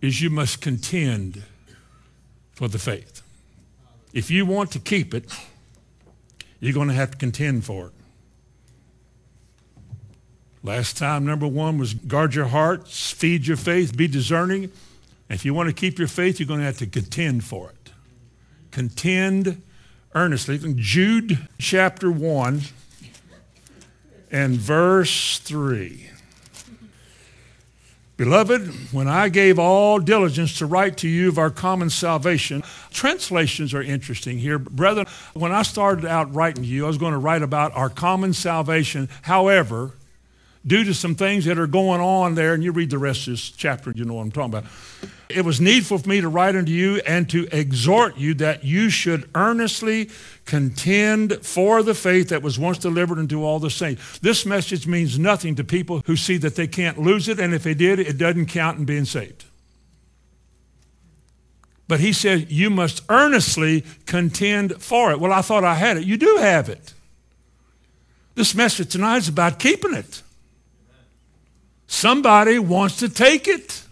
[0.00, 1.42] is you must contend
[2.52, 3.22] for the faith.
[4.12, 5.32] If you want to keep it,
[6.60, 7.92] you're going to have to contend for it.
[10.62, 14.70] Last time, number one was guard your hearts, feed your faith, be discerning.
[15.30, 17.92] If you want to keep your faith, you're going to have to contend for it.
[18.70, 19.62] Contend
[20.14, 20.58] earnestly.
[20.76, 22.60] Jude chapter 1
[24.30, 26.08] and verse 3.
[28.18, 33.72] Beloved, when I gave all diligence to write to you of our common salvation, translations
[33.72, 34.58] are interesting here.
[34.58, 37.88] Brethren, when I started out writing to you, I was going to write about our
[37.88, 39.08] common salvation.
[39.22, 39.92] However,
[40.66, 43.34] due to some things that are going on there, and you read the rest of
[43.34, 44.64] this chapter, you know what I'm talking about.
[45.28, 48.90] It was needful for me to write unto you and to exhort you that you
[48.90, 50.10] should earnestly
[50.44, 54.18] contend for the faith that was once delivered unto all the saints.
[54.18, 57.62] This message means nothing to people who see that they can't lose it, and if
[57.62, 59.44] they did, it doesn't count in being saved.
[61.86, 65.18] But he said, You must earnestly contend for it.
[65.18, 66.04] Well, I thought I had it.
[66.04, 66.94] You do have it.
[68.36, 70.22] This message tonight is about keeping it.
[71.90, 73.82] Somebody wants to take it.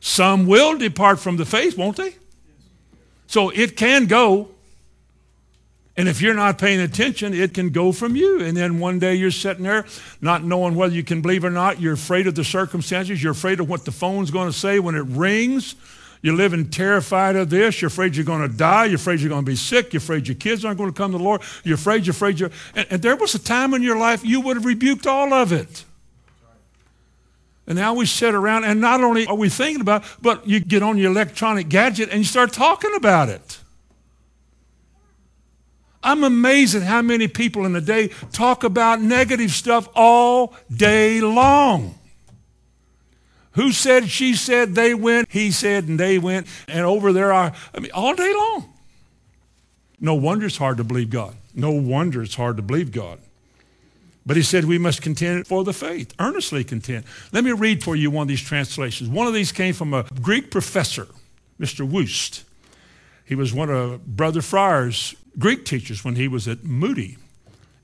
[0.00, 2.14] Some will depart from the faith, won't they?
[3.26, 4.48] So it can go.
[5.94, 8.40] And if you're not paying attention, it can go from you.
[8.40, 9.84] And then one day you're sitting there
[10.22, 11.78] not knowing whether you can believe or not.
[11.78, 13.22] You're afraid of the circumstances.
[13.22, 15.74] You're afraid of what the phone's going to say when it rings.
[16.22, 17.82] You're living terrified of this.
[17.82, 18.86] You're afraid you're going to die.
[18.86, 19.92] You're afraid you're going to be sick.
[19.92, 21.42] You're afraid your kids aren't going to come to the Lord.
[21.64, 22.50] You're afraid, you're afraid, you're.
[22.74, 25.52] And, and there was a time in your life you would have rebuked all of
[25.52, 25.84] it.
[27.72, 30.60] And now we sit around, and not only are we thinking about it, but you
[30.60, 33.60] get on your electronic gadget and you start talking about it.
[36.02, 41.22] I'm amazed at how many people in a day talk about negative stuff all day
[41.22, 41.98] long.
[43.52, 47.54] Who said, she said, they went, he said, and they went, and over there are,
[47.74, 48.70] I mean, all day long.
[49.98, 51.34] No wonder it's hard to believe God.
[51.54, 53.18] No wonder it's hard to believe God.
[54.24, 57.04] But he said we must contend for the faith, earnestly contend.
[57.32, 59.10] Let me read for you one of these translations.
[59.10, 61.08] One of these came from a Greek professor,
[61.58, 61.88] Mr.
[61.88, 62.44] Wuest.
[63.24, 67.16] He was one of Brother Friar's Greek teachers when he was at Moody.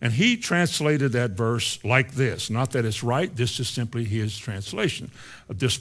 [0.01, 2.51] And he translated that verse like this.
[2.51, 5.11] Not that it's right, this is simply his translation
[5.49, 5.81] of this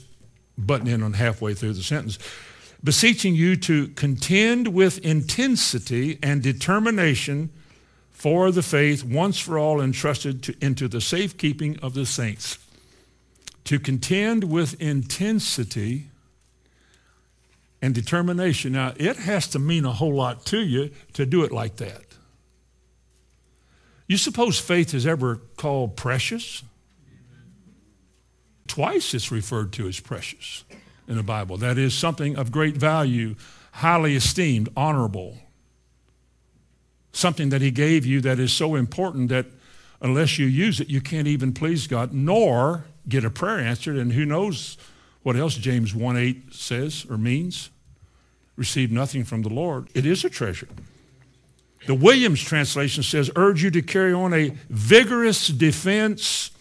[0.57, 2.17] button in on halfway through the sentence.
[2.83, 7.51] Beseeching you to contend with intensity and determination
[8.17, 12.57] for the faith once for all entrusted to, into the safekeeping of the saints.
[13.65, 16.07] To contend with intensity
[17.79, 18.71] and determination.
[18.71, 22.01] Now, it has to mean a whole lot to you to do it like that.
[24.07, 26.63] You suppose faith is ever called precious?
[28.67, 30.63] Twice it's referred to as precious
[31.07, 31.57] in the Bible.
[31.57, 33.35] That is something of great value,
[33.73, 35.37] highly esteemed, honorable.
[37.17, 39.47] Something that he gave you that is so important that
[40.01, 43.97] unless you use it, you can't even please God, nor get a prayer answered.
[43.97, 44.77] And who knows
[45.23, 47.71] what else James 1 8 says or means?
[48.55, 49.87] Receive nothing from the Lord.
[49.95, 50.67] It is a treasure.
[51.87, 56.51] The Williams translation says, urge you to carry on a vigorous defense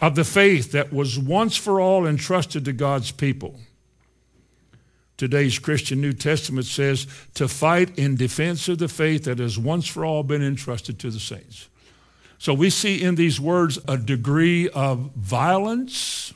[0.00, 3.60] of the faith that was once for all entrusted to God's people.
[5.18, 9.88] Today's Christian New Testament says to fight in defense of the faith that has once
[9.88, 11.68] for all been entrusted to the saints.
[12.38, 16.32] So we see in these words a degree of violence,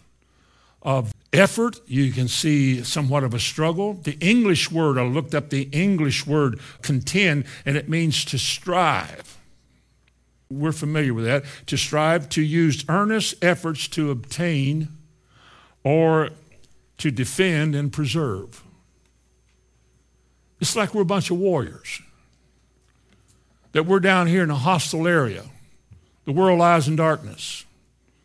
[0.82, 1.80] of effort.
[1.86, 3.94] You can see somewhat of a struggle.
[3.94, 9.38] The English word, I looked up the English word contend, and it means to strive.
[10.50, 11.44] We're familiar with that.
[11.66, 14.88] To strive, to use earnest efforts to obtain
[15.84, 16.30] or
[16.98, 18.64] to defend and preserve.
[20.62, 22.00] It's like we're a bunch of warriors.
[23.72, 25.42] That we're down here in a hostile area.
[26.24, 27.64] The world lies in darkness.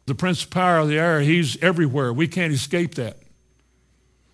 [0.06, 2.14] The prince of power of the air, he's everywhere.
[2.14, 3.18] We can't escape that.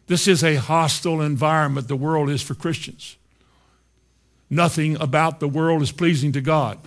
[0.08, 3.16] This is a hostile environment the world is for Christians.
[4.50, 6.80] Nothing about the world is pleasing to God.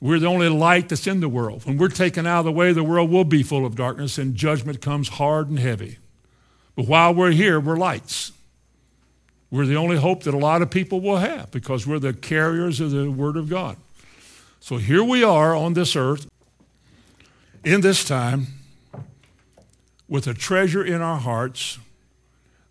[0.00, 1.66] We're the only light that's in the world.
[1.66, 4.34] When we're taken out of the way, the world will be full of darkness and
[4.34, 5.98] judgment comes hard and heavy.
[6.74, 8.32] But while we're here, we're lights.
[9.50, 12.80] We're the only hope that a lot of people will have because we're the carriers
[12.80, 13.76] of the Word of God.
[14.60, 16.28] So here we are on this earth
[17.64, 18.48] in this time
[20.08, 21.78] with a treasure in our hearts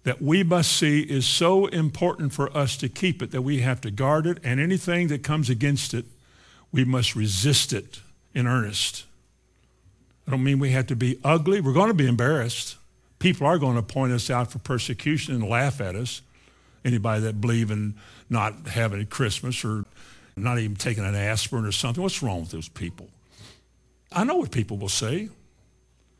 [0.03, 3.81] that we must see is so important for us to keep it that we have
[3.81, 6.05] to guard it, and anything that comes against it,
[6.71, 7.99] we must resist it
[8.33, 9.03] in earnest.
[10.25, 11.59] I don't mean we have to be ugly.
[11.59, 12.77] We're going to be embarrassed.
[13.19, 16.21] People are going to point us out for persecution and laugh at us.
[16.85, 17.95] Anybody that believe in
[18.29, 19.85] not having Christmas or
[20.35, 23.09] not even taking an aspirin or something, what's wrong with those people?
[24.11, 25.29] I know what people will say.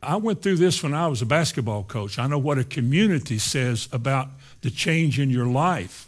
[0.02, 2.20] I went through this when I was a basketball coach.
[2.20, 4.30] I know what a community says about
[4.62, 6.08] the change in your life.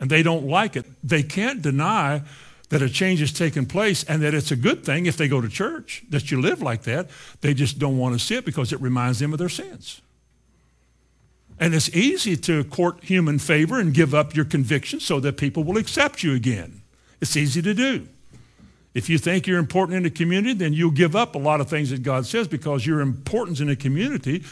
[0.00, 0.86] And they don't like it.
[1.02, 2.22] They can't deny
[2.68, 5.40] that a change has taken place and that it's a good thing if they go
[5.40, 7.08] to church, that you live like that.
[7.40, 10.00] They just don't want to see it because it reminds them of their sins.
[11.60, 15.64] And it's easy to court human favor and give up your convictions so that people
[15.64, 16.82] will accept you again.
[17.20, 18.06] It's easy to do.
[18.94, 21.68] If you think you're important in the community, then you'll give up a lot of
[21.68, 24.44] things that God says because your importance in the community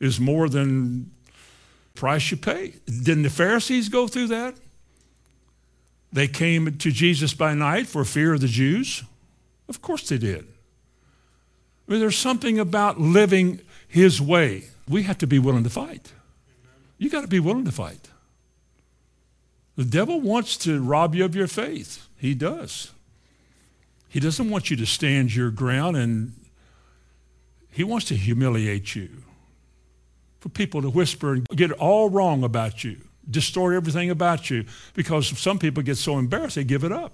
[0.00, 1.10] is more than
[1.94, 2.74] price you pay.
[2.86, 4.54] Didn't the Pharisees go through that?
[6.12, 9.02] They came to Jesus by night for fear of the Jews.
[9.68, 10.46] Of course they did.
[11.88, 14.64] I mean, there's something about living his way.
[14.88, 16.12] We have to be willing to fight.
[17.02, 18.10] You got to be willing to fight.
[19.76, 22.06] The devil wants to rob you of your faith.
[22.16, 22.92] He does.
[24.08, 26.32] He doesn't want you to stand your ground and
[27.72, 29.08] he wants to humiliate you.
[30.38, 32.98] For people to whisper and get it all wrong about you,
[33.28, 37.12] distort everything about you, because some people get so embarrassed they give it up.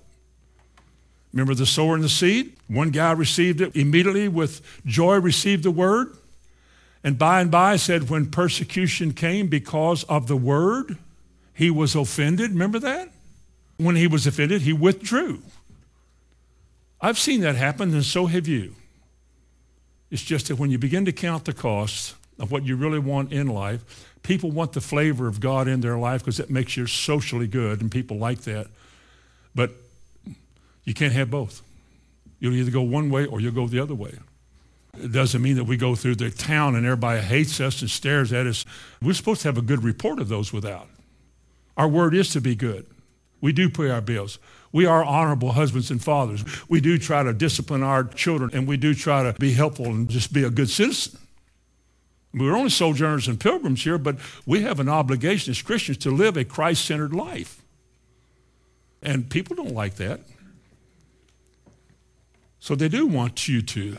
[1.33, 2.57] Remember the sower and the seed?
[2.67, 6.15] One guy received it immediately with joy, received the word,
[7.09, 10.99] And by and by said, when persecution came because of the word,
[11.55, 12.51] he was offended.
[12.51, 13.09] Remember that?
[13.79, 15.41] When he was offended, he withdrew.
[17.01, 18.75] I've seen that happen, and so have you.
[20.11, 23.33] It's just that when you begin to count the costs of what you really want
[23.33, 26.87] in life, people want the flavor of God in their life because it makes you
[26.87, 28.67] socially good, and people like that.
[29.55, 29.71] But
[30.85, 31.63] you can't have both.
[32.39, 34.13] You'll either go one way or you'll go the other way.
[35.01, 38.33] It doesn't mean that we go through the town and everybody hates us and stares
[38.33, 38.65] at us.
[39.01, 40.89] We're supposed to have a good report of those without.
[41.77, 42.87] Our word is to be good.
[43.41, 44.39] We do pay our bills.
[44.73, 46.45] We are honorable husbands and fathers.
[46.69, 50.09] We do try to discipline our children and we do try to be helpful and
[50.09, 51.19] just be a good citizen.
[52.35, 56.37] We're only sojourners and pilgrims here, but we have an obligation as Christians to live
[56.37, 57.63] a Christ centered life.
[59.03, 60.21] And people don't like that.
[62.61, 63.97] So they do want you to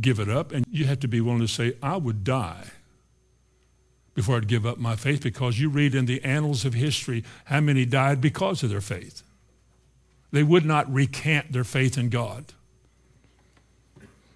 [0.00, 2.70] give it up, and you have to be willing to say, I would die
[4.14, 7.60] before I'd give up my faith because you read in the annals of history how
[7.60, 9.22] many died because of their faith.
[10.30, 12.46] They would not recant their faith in God.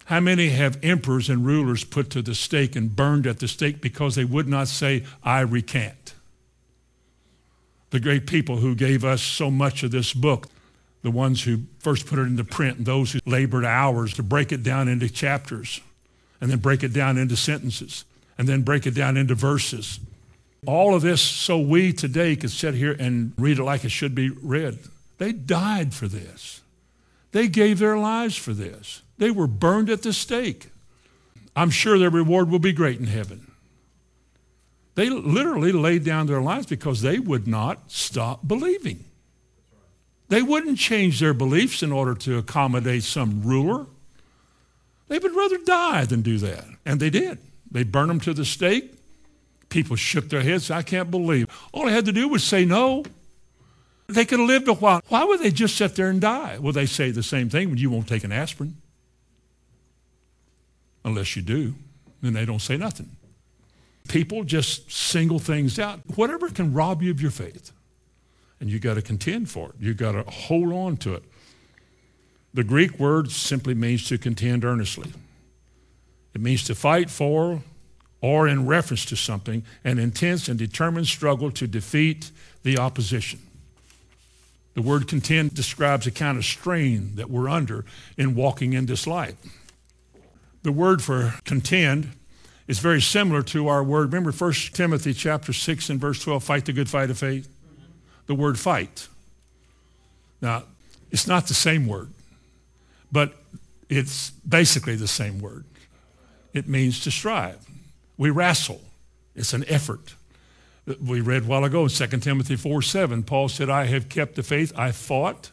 [0.07, 3.81] How many have emperors and rulers put to the stake and burned at the stake
[3.81, 6.15] because they would not say, I recant?
[7.91, 10.49] The great people who gave us so much of this book
[11.07, 14.51] the ones who first put it into print and those who labored hours to break
[14.51, 15.81] it down into chapters
[16.41, 18.05] and then break it down into sentences
[18.37, 20.01] and then break it down into verses.
[20.67, 24.17] All of this so we today could sit here and read it like it should
[24.17, 24.81] be read.
[25.19, 26.61] They died for this.
[27.31, 29.03] They gave their lives for this.
[29.17, 30.71] They were burned at the stake.
[31.55, 33.53] I'm sure their reward will be great in heaven.
[34.97, 39.05] They literally laid down their lives because they would not stop believing.
[40.29, 43.87] They wouldn't change their beliefs in order to accommodate some ruler.
[45.09, 46.65] They would rather die than do that.
[46.85, 47.39] And they did.
[47.71, 48.93] They burned them to the stake.
[49.69, 50.71] People shook their heads.
[50.71, 51.47] I can't believe.
[51.73, 53.05] All they had to do was say no.
[54.09, 55.01] They could have lived a while.
[55.09, 56.59] Why would they just sit there and die?
[56.61, 58.77] Well, they say the same thing when you won't take an aspirin.
[61.05, 61.75] Unless you do,
[62.21, 63.11] then they don't say nothing.
[64.09, 66.01] People just single things out.
[66.15, 67.73] Whatever can rob you of your faith
[68.61, 69.75] and you got to contend for it.
[69.81, 71.23] You got to hold on to it.
[72.55, 75.13] The Greek word simply means to contend earnestly.
[76.35, 77.63] It means to fight for
[78.21, 82.31] or in reference to something, an intense and determined struggle to defeat
[82.63, 83.41] the opposition.
[84.75, 87.85] The word contend describes a kind of strain that we're under
[88.17, 89.37] in walking in this life.
[90.63, 92.13] The word for contend
[92.67, 94.13] is very similar to our word.
[94.13, 97.49] Remember 1 Timothy chapter 6 and verse 12, fight the good fight of faith?
[98.27, 99.09] The word fight.
[100.41, 100.65] Now,
[101.11, 102.11] it's not the same word,
[103.11, 103.35] but
[103.89, 105.65] it's basically the same word.
[106.53, 107.65] It means to strive.
[108.17, 108.81] We wrestle.
[109.35, 110.15] It's an effort.
[111.05, 114.37] We read a while ago in 2 Timothy 4 7, Paul said, I have kept
[114.37, 114.73] the faith.
[114.77, 115.51] I fought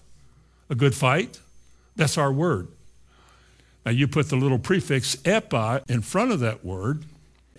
[0.69, 1.39] a good fight.
[1.95, 2.67] That's our word.
[3.86, 7.05] Now you put the little prefix epi in front of that word.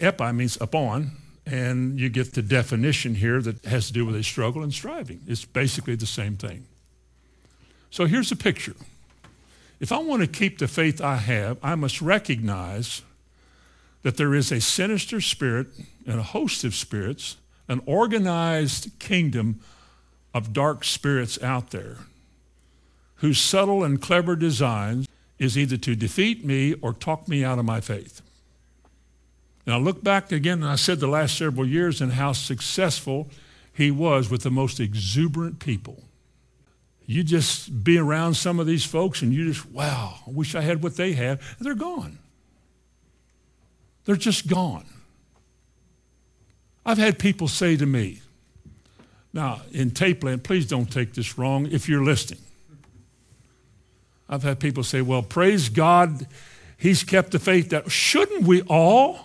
[0.00, 1.12] Epi means upon,
[1.46, 5.20] and you get the definition here that has to do with a struggle and striving.
[5.26, 6.66] It's basically the same thing.
[7.90, 8.74] So here's a picture.
[9.80, 13.02] If I want to keep the faith I have, I must recognize
[14.02, 15.68] that there is a sinister spirit
[16.06, 17.36] and a host of spirits,
[17.68, 19.60] an organized kingdom
[20.32, 21.98] of dark spirits out there
[23.16, 27.64] whose subtle and clever designs is either to defeat me or talk me out of
[27.64, 28.20] my faith.
[29.66, 33.28] Now look back again, and I said the last several years and how successful
[33.72, 36.04] he was with the most exuberant people.
[37.06, 40.62] You just be around some of these folks and you just, wow, I wish I
[40.62, 41.40] had what they had.
[41.60, 42.18] They're gone.
[44.04, 44.86] They're just gone.
[46.86, 48.20] I've had people say to me,
[49.32, 52.40] now in Tapeland, please don't take this wrong if you're listening.
[54.28, 56.26] I've had people say, well, praise God,
[56.78, 59.23] he's kept the faith that shouldn't we all?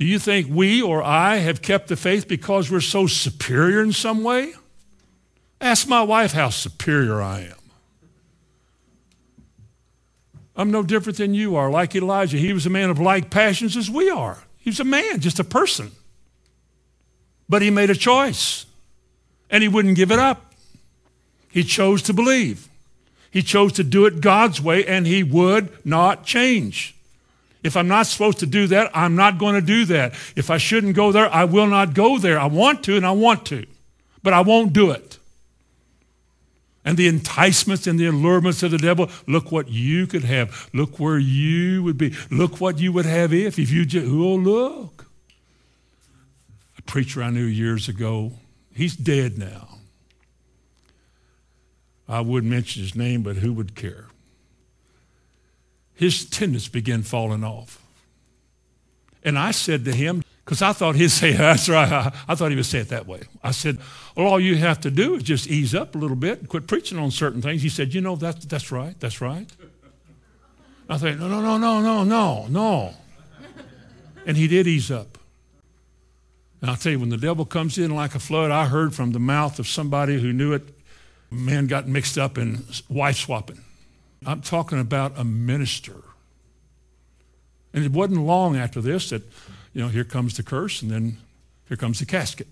[0.00, 3.92] Do you think we or I have kept the faith because we're so superior in
[3.92, 4.54] some way?
[5.60, 7.58] Ask my wife how superior I am.
[10.56, 11.70] I'm no different than you are.
[11.70, 14.38] Like Elijah, he was a man of like passions as we are.
[14.56, 15.90] He was a man, just a person.
[17.46, 18.64] But he made a choice,
[19.50, 20.54] and he wouldn't give it up.
[21.50, 22.68] He chose to believe.
[23.30, 26.94] He chose to do it God's way, and he would not change.
[27.62, 30.14] If I'm not supposed to do that, I'm not going to do that.
[30.34, 32.40] If I shouldn't go there, I will not go there.
[32.40, 33.66] I want to and I want to,
[34.22, 35.18] but I won't do it.
[36.84, 39.10] and the enticements and the allurements of the devil.
[39.26, 40.70] Look what you could have.
[40.72, 42.14] Look where you would be.
[42.30, 45.06] Look what you would have if, if you just, oh, look.
[46.78, 48.32] A preacher I knew years ago,
[48.74, 49.68] he's dead now.
[52.08, 54.06] I wouldn't mention his name, but who would care?
[56.00, 57.78] His tendons began falling off.
[59.22, 61.92] And I said to him, because I thought he'd say, that's right.
[61.92, 63.20] I, I, thought he would say it that way.
[63.42, 63.76] I said,
[64.16, 66.66] well, all you have to do is just ease up a little bit and quit
[66.66, 67.60] preaching on certain things.
[67.60, 68.98] He said, you know, that's, that's right.
[68.98, 69.46] That's right.
[70.88, 72.94] I thought, no, no, no, no, no, no, no.
[74.24, 75.18] And he did ease up.
[76.62, 79.12] And I'll tell you, when the devil comes in like a flood, I heard from
[79.12, 80.62] the mouth of somebody who knew it,
[81.30, 83.60] man got mixed up in wife swapping.
[84.26, 85.94] I'm talking about a minister.
[87.72, 89.22] And it wasn't long after this that
[89.72, 91.18] you know, here comes the curse, and then
[91.68, 92.48] here comes the casket.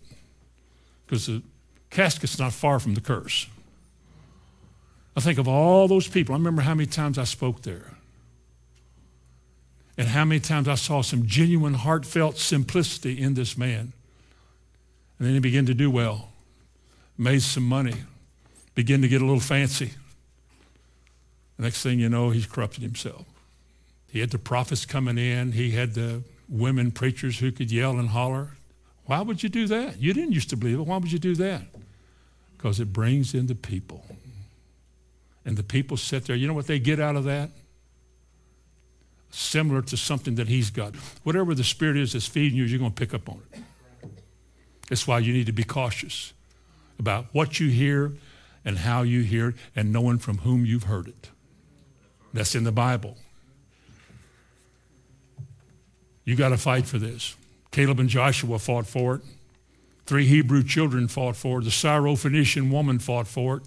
[1.07, 1.43] Because the
[1.91, 3.47] casket's not far from the curse.
[5.16, 6.35] I think of all those people.
[6.35, 7.95] I remember how many times I spoke there.
[9.97, 13.93] And how many times I saw some genuine, heartfelt simplicity in this man.
[15.19, 16.29] And then he began to do well,
[17.16, 17.95] made some money,
[18.77, 19.91] began to get a little fancy.
[21.59, 23.27] The next thing you know, he's corrupted himself.
[24.11, 25.53] He had the prophets coming in.
[25.53, 28.51] He had the women preachers who could yell and holler.
[29.05, 30.01] Why would you do that?
[30.01, 30.87] You didn't used to believe it.
[30.87, 31.63] Why would you do that?
[32.57, 34.05] Because it brings in the people.
[35.45, 36.37] And the people sit there.
[36.37, 37.51] You know what they get out of that?
[39.31, 40.95] Similar to something that he's got.
[41.23, 43.61] Whatever the spirit is that's feeding you, you're going to pick up on it.
[44.89, 46.33] That's why you need to be cautious
[46.99, 48.13] about what you hear
[48.65, 51.31] and how you hear it and knowing from whom you've heard it.
[52.33, 53.16] That's in the Bible.
[56.24, 57.35] You got to fight for this.
[57.70, 59.22] Caleb and Joshua fought for it.
[60.05, 61.64] Three Hebrew children fought for it.
[61.64, 63.62] The Syrophoenician woman fought for it.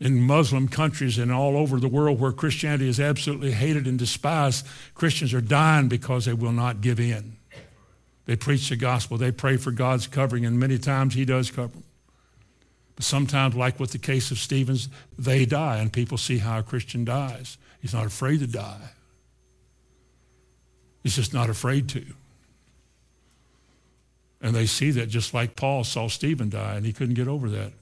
[0.00, 4.66] In Muslim countries and all over the world where Christianity is absolutely hated and despised,
[4.94, 7.36] Christians are dying because they will not give in.
[8.26, 9.16] They preach the gospel.
[9.16, 11.84] They pray for God's covering, and many times He does cover them.
[12.96, 14.88] But sometimes, like with the case of Stevens,
[15.18, 17.58] they die, and people see how a Christian dies.
[17.80, 18.90] He's not afraid to die.
[21.02, 22.04] He's just not afraid to.
[24.40, 27.48] And they see that just like Paul saw Stephen die and he couldn't get over
[27.50, 27.72] that.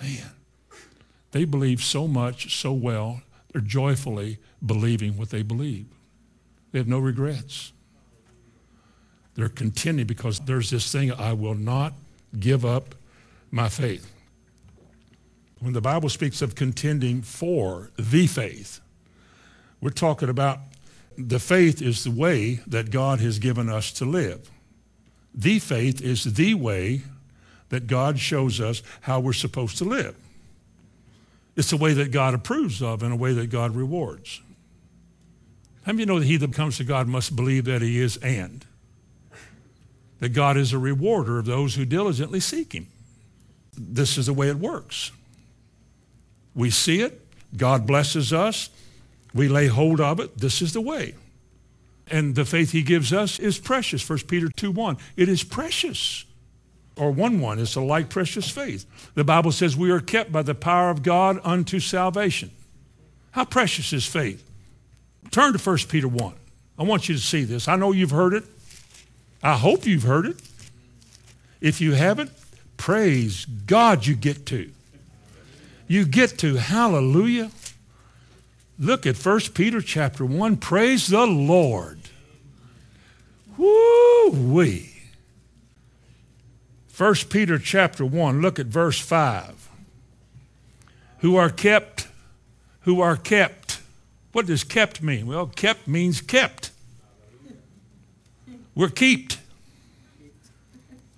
[0.00, 0.30] Man,
[1.32, 5.86] they believe so much, so well, they're joyfully believing what they believe.
[6.72, 7.72] They have no regrets.
[9.34, 11.92] They're contented because there's this thing I will not
[12.38, 12.94] give up
[13.50, 14.12] my faith.
[15.60, 18.80] When the Bible speaks of contending for the faith,
[19.80, 20.58] we're talking about
[21.16, 24.50] the faith is the way that God has given us to live.
[25.34, 27.02] The faith is the way
[27.68, 30.16] that God shows us how we're supposed to live.
[31.56, 34.40] It's a way that God approves of and a way that God rewards.
[35.82, 38.16] How many you know that he that comes to God must believe that he is
[38.18, 38.64] and?
[40.20, 42.86] That God is a rewarder of those who diligently seek him.
[43.76, 45.12] This is the way it works.
[46.54, 47.20] We see it,
[47.56, 48.70] God blesses us,
[49.34, 50.38] we lay hold of it.
[50.38, 51.14] This is the way.
[52.10, 54.06] And the faith he gives us is precious.
[54.08, 54.98] 1 Peter 2 1.
[55.16, 56.24] It is precious.
[56.96, 57.58] Or 1 1.
[57.60, 58.84] It's a like precious faith.
[59.14, 62.50] The Bible says we are kept by the power of God unto salvation.
[63.30, 64.44] How precious is faith?
[65.30, 66.34] Turn to 1 Peter 1.
[66.78, 67.68] I want you to see this.
[67.68, 68.44] I know you've heard it.
[69.42, 70.36] I hope you've heard it.
[71.60, 72.32] If you haven't,
[72.76, 74.70] praise God you get to.
[75.90, 76.54] You get to.
[76.54, 77.50] Hallelujah.
[78.78, 80.58] Look at 1 Peter chapter 1.
[80.58, 81.98] Praise the Lord.
[83.58, 84.92] Woo-wee.
[86.96, 89.68] 1 Peter chapter 1, look at verse 5.
[91.22, 92.06] Who are kept,
[92.82, 93.80] who are kept.
[94.30, 95.26] What does kept mean?
[95.26, 96.70] Well, kept means kept.
[98.76, 99.38] We're kept.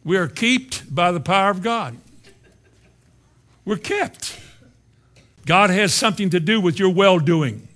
[0.02, 1.98] We are kept by the power of God.
[3.66, 4.38] We're kept.
[5.46, 7.68] God has something to do with your well doing.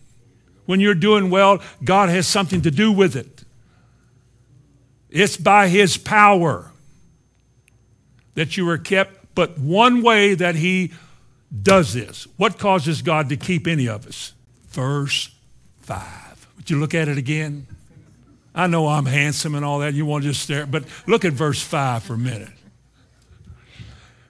[0.67, 3.45] When you're doing well, God has something to do with it.
[5.11, 6.71] It's by His power
[8.35, 10.93] that you are kept, but one way that He
[11.63, 12.27] does this.
[12.37, 14.33] What causes God to keep any of us?
[14.69, 15.31] Verse
[15.81, 16.49] 5.
[16.57, 17.67] Would you look at it again?
[18.55, 19.95] I know I'm handsome and all that.
[19.95, 22.49] You want to just stare, but look at verse 5 for a minute.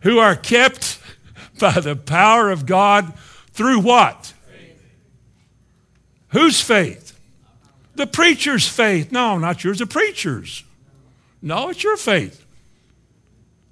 [0.01, 0.99] Who are kept
[1.59, 3.13] by the power of God
[3.57, 4.33] through what?
[4.49, 4.83] Faith.
[6.29, 7.19] Whose faith?
[7.95, 9.11] The preacher's faith.
[9.11, 10.63] No, not yours, the preacher's.
[11.41, 12.45] No, it's your faith.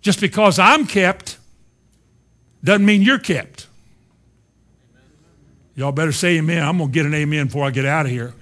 [0.01, 1.39] Just because I'm kept
[2.63, 3.67] doesn't mean you're kept.
[5.77, 6.63] Y'all better say amen.
[6.63, 8.33] I'm going to get an amen before I get out of here.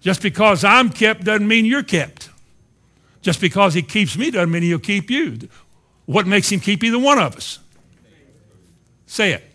[0.00, 2.28] Just because I'm kept doesn't mean you're kept.
[3.22, 5.38] Just because he keeps me doesn't mean he'll keep you.
[6.06, 7.58] What makes him keep either one of us?
[9.06, 9.47] Say it.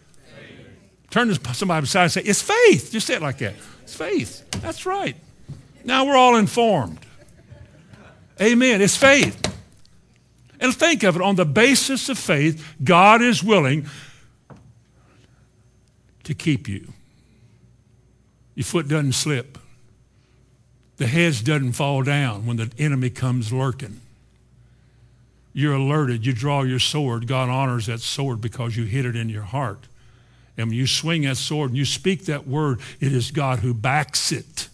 [1.13, 2.89] Turn to somebody beside and say, It's faith.
[2.91, 3.53] Just say it like that.
[3.83, 4.49] It's faith.
[4.63, 5.15] That's right.
[5.85, 6.97] Now we're all informed.
[8.41, 8.81] Amen.
[8.81, 9.39] It's faith.
[10.59, 13.85] And think of it on the basis of faith, God is willing
[16.23, 16.91] to keep you.
[18.55, 19.59] Your foot doesn't slip.
[20.97, 24.01] The hedge doesn't fall down when the enemy comes lurking.
[25.53, 26.25] You're alerted.
[26.25, 27.27] You draw your sword.
[27.27, 29.85] God honors that sword because you hit it in your heart.
[30.57, 33.73] And when you swing that sword and you speak that word, it is God who
[33.73, 34.69] backs it.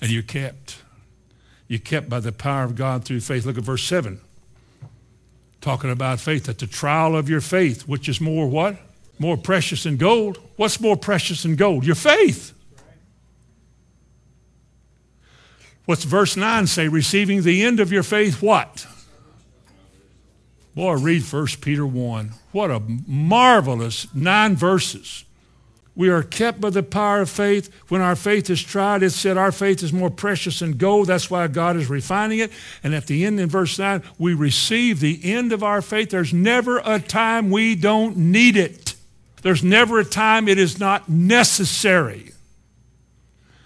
[0.00, 0.78] And you're kept.
[1.68, 3.46] You're kept by the power of God through faith.
[3.46, 4.20] Look at verse 7.
[5.60, 8.76] Talking about faith, that the trial of your faith, which is more what?
[9.18, 10.38] More precious than gold.
[10.56, 11.84] What's more precious than gold?
[11.84, 12.52] Your faith.
[15.86, 16.88] What's verse 9 say?
[16.88, 18.86] Receiving the end of your faith, what?
[20.76, 22.32] Boy, read 1 Peter 1.
[22.52, 25.24] What a marvelous nine verses.
[25.94, 27.74] We are kept by the power of faith.
[27.88, 31.06] When our faith is tried, it said our faith is more precious than gold.
[31.06, 32.52] That's why God is refining it.
[32.84, 36.10] And at the end in verse 9, we receive the end of our faith.
[36.10, 38.96] There's never a time we don't need it.
[39.40, 42.32] There's never a time it is not necessary.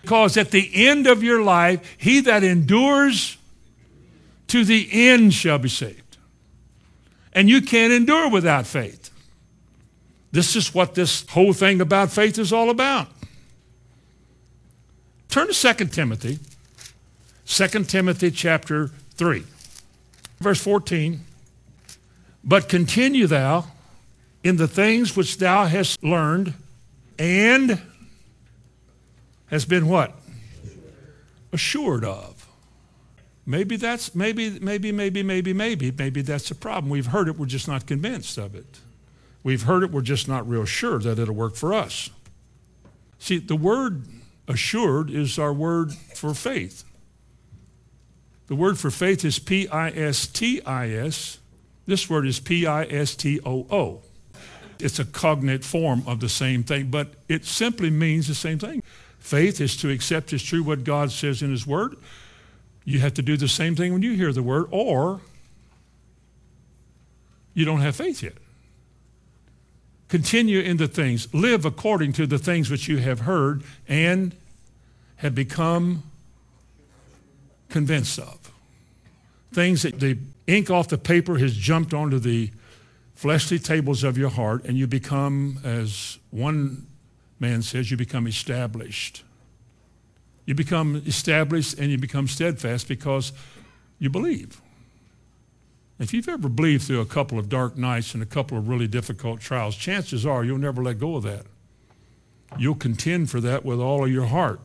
[0.02, 3.36] Because at the end of your life, he that endures
[4.46, 5.99] to the end shall be saved.
[7.32, 9.10] And you can't endure without faith.
[10.32, 13.08] This is what this whole thing about faith is all about.
[15.28, 16.38] Turn to 2 Timothy,
[17.46, 19.44] 2 Timothy chapter 3,
[20.40, 21.20] verse 14.
[22.42, 23.66] But continue thou
[24.42, 26.54] in the things which thou hast learned
[27.18, 27.80] and
[29.48, 30.14] has been what?
[31.52, 32.39] Assured of.
[33.46, 36.90] Maybe that's, maybe, maybe, maybe, maybe, maybe, maybe that's a problem.
[36.90, 38.80] We've heard it, we're just not convinced of it.
[39.42, 42.10] We've heard it, we're just not real sure that it'll work for us.
[43.18, 44.04] See, the word
[44.46, 46.84] assured is our word for faith.
[48.48, 51.38] The word for faith is P I S T I S.
[51.86, 54.02] This word is P I S T O O.
[54.80, 58.82] It's a cognate form of the same thing, but it simply means the same thing.
[59.18, 61.96] Faith is to accept as true what God says in His Word.
[62.90, 65.20] You have to do the same thing when you hear the Word, or
[67.54, 68.34] you don't have faith yet.
[70.08, 74.34] Continue in the things, live according to the things which you have heard and
[75.16, 76.02] have become
[77.68, 78.50] convinced of.
[79.52, 80.18] Things that the
[80.48, 82.50] ink off the paper has jumped onto the
[83.14, 86.88] fleshly tables of your heart, and you become, as one
[87.38, 89.22] man says, you become established.
[90.50, 93.32] You become established and you become steadfast because
[94.00, 94.60] you believe.
[96.00, 98.88] If you've ever believed through a couple of dark nights and a couple of really
[98.88, 101.46] difficult trials, chances are you'll never let go of that.
[102.58, 104.60] You'll contend for that with all of your heart.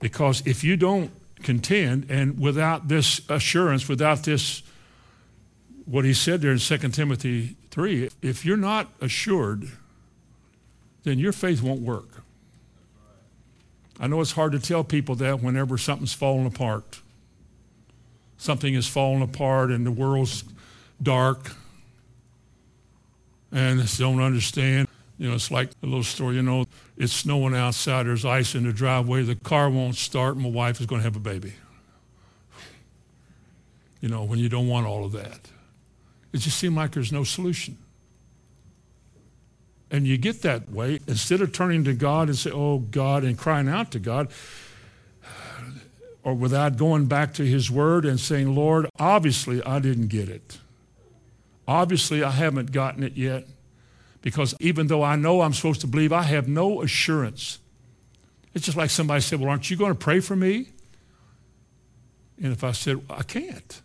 [0.00, 1.10] Because if you don't
[1.42, 4.62] contend and without this assurance, without this,
[5.84, 9.70] what he said there in 2 Timothy 3, if you're not assured
[11.02, 12.22] then your faith won't work.
[13.98, 17.00] I know it's hard to tell people that whenever something's falling apart.
[18.36, 20.44] Something is falling apart and the world's
[21.02, 21.52] dark
[23.52, 24.88] and they don't understand.
[25.18, 26.66] You know, it's like a little story, you know,
[26.98, 30.86] it's snowing outside, there's ice in the driveway, the car won't start, my wife is
[30.86, 31.54] going to have a baby.
[34.02, 35.40] You know, when you don't want all of that.
[36.34, 37.78] It just seems like there's no solution.
[39.90, 43.38] And you get that way, instead of turning to God and say, oh, God, and
[43.38, 44.28] crying out to God,
[46.26, 50.58] or without going back to his word and saying, Lord, obviously I didn't get it.
[51.68, 53.46] Obviously I haven't gotten it yet.
[54.22, 57.60] Because even though I know I'm supposed to believe, I have no assurance.
[58.54, 60.70] It's just like somebody said, Well, aren't you going to pray for me?
[62.42, 63.80] And if I said, I can't.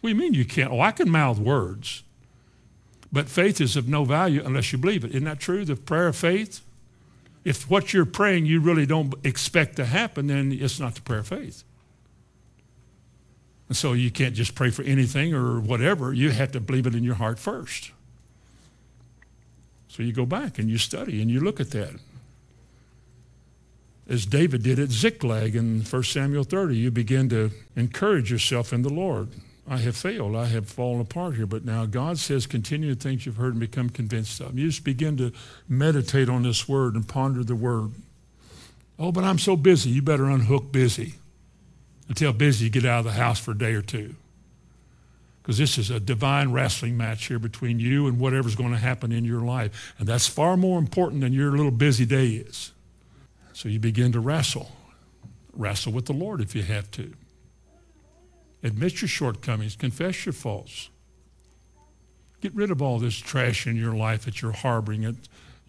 [0.00, 0.72] What do you mean you can't?
[0.72, 2.02] Oh, I can mouth words.
[3.16, 5.12] But faith is of no value unless you believe it.
[5.12, 5.64] Isn't that true?
[5.64, 6.60] The prayer of faith?
[7.46, 11.20] If what you're praying you really don't expect to happen, then it's not the prayer
[11.20, 11.64] of faith.
[13.68, 16.12] And so you can't just pray for anything or whatever.
[16.12, 17.90] You have to believe it in your heart first.
[19.88, 21.94] So you go back and you study and you look at that.
[24.06, 28.82] As David did at Ziklag in 1 Samuel 30, you begin to encourage yourself in
[28.82, 29.30] the Lord.
[29.68, 30.36] I have failed.
[30.36, 31.46] I have fallen apart here.
[31.46, 34.56] But now God says, continue the things you've heard and become convinced of.
[34.58, 35.32] You just begin to
[35.68, 37.90] meditate on this word and ponder the word.
[38.98, 39.90] Oh, but I'm so busy.
[39.90, 41.14] You better unhook busy.
[42.08, 44.14] Until busy, get out of the house for a day or two.
[45.42, 49.12] Because this is a divine wrestling match here between you and whatever's going to happen
[49.12, 49.94] in your life.
[49.98, 52.72] And that's far more important than your little busy day is.
[53.52, 54.70] So you begin to wrestle.
[55.52, 57.12] Wrestle with the Lord if you have to.
[58.62, 60.88] Admit your shortcomings, confess your faults.
[62.40, 65.16] Get rid of all this trash in your life that you're harboring it.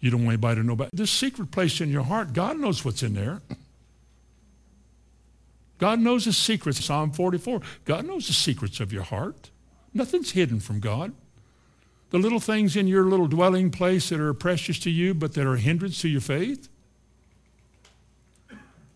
[0.00, 0.90] You don't want anybody to know about.
[0.92, 3.42] This secret place in your heart, God knows what's in there.
[5.78, 6.84] God knows the secrets.
[6.84, 7.60] Psalm 44.
[7.84, 9.50] God knows the secrets of your heart.
[9.94, 11.12] Nothing's hidden from God.
[12.10, 15.46] The little things in your little dwelling place that are precious to you but that
[15.46, 16.68] are a hindrance to your faith.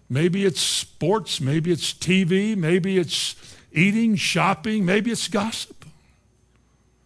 [0.09, 3.35] Maybe it's sports, maybe it's TV, maybe it's
[3.75, 5.85] eating, shopping, maybe it's gossip.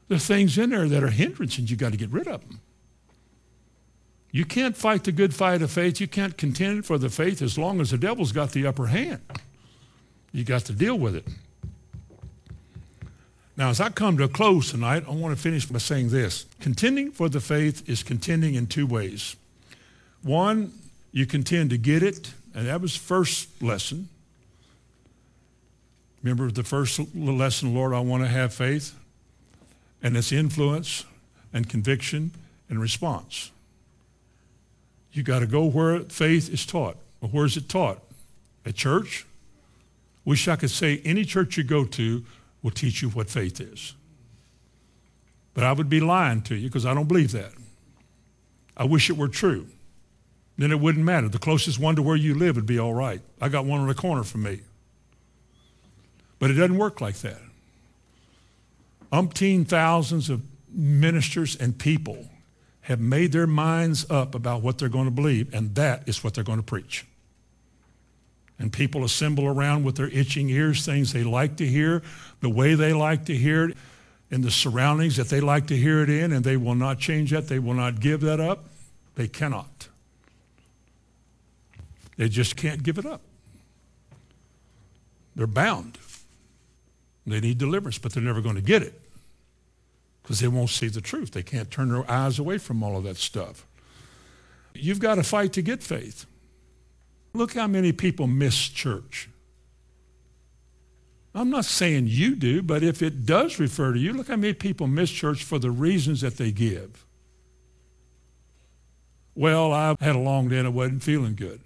[0.08, 1.70] There are things in there that are hindrances.
[1.70, 2.60] You've got to get rid of them.
[4.30, 6.00] You can't fight the good fight of faith.
[6.00, 9.22] You can't contend for the faith as long as the devil's got the upper hand.
[10.32, 11.26] You got to deal with it.
[13.56, 16.44] Now, as I come to a close tonight, I want to finish by saying this.
[16.60, 19.34] Contending for the faith is contending in two ways.
[20.22, 20.72] One,
[21.12, 24.10] you contend to get it, and that was first lesson.
[26.26, 28.96] Remember the first lesson, Lord, I want to have faith,
[30.02, 31.04] and its influence
[31.52, 32.32] and conviction
[32.68, 33.52] and response.
[35.12, 36.96] You got to go where faith is taught.
[37.20, 38.00] Well, where is it taught?
[38.64, 39.24] At church?
[40.24, 42.24] Wish I could say any church you go to
[42.60, 43.94] will teach you what faith is.
[45.54, 47.52] But I would be lying to you because I don't believe that.
[48.76, 49.68] I wish it were true.
[50.58, 51.28] Then it wouldn't matter.
[51.28, 53.20] The closest one to where you live would be all right.
[53.40, 54.62] I got one on the corner from me.
[56.38, 57.40] But it doesn't work like that.
[59.12, 62.28] Umpteen thousands of ministers and people
[62.82, 66.34] have made their minds up about what they're going to believe, and that is what
[66.34, 67.04] they're going to preach.
[68.58, 72.02] And people assemble around with their itching ears, things they like to hear,
[72.40, 73.76] the way they like to hear it,
[74.30, 77.30] in the surroundings that they like to hear it in, and they will not change
[77.30, 77.48] that.
[77.48, 78.64] They will not give that up.
[79.14, 79.88] They cannot.
[82.16, 83.20] They just can't give it up.
[85.34, 85.98] They're bound.
[87.26, 89.00] They need deliverance, but they're never going to get it
[90.22, 91.32] because they won't see the truth.
[91.32, 93.66] They can't turn their eyes away from all of that stuff.
[94.74, 96.26] You've got to fight to get faith.
[97.32, 99.28] Look how many people miss church.
[101.34, 104.54] I'm not saying you do, but if it does refer to you, look how many
[104.54, 107.04] people miss church for the reasons that they give.
[109.34, 111.60] Well, I had a long day and I wasn't feeling good.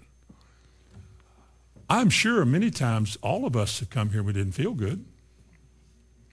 [1.89, 5.05] I'm sure many times all of us have come here, we didn't feel good.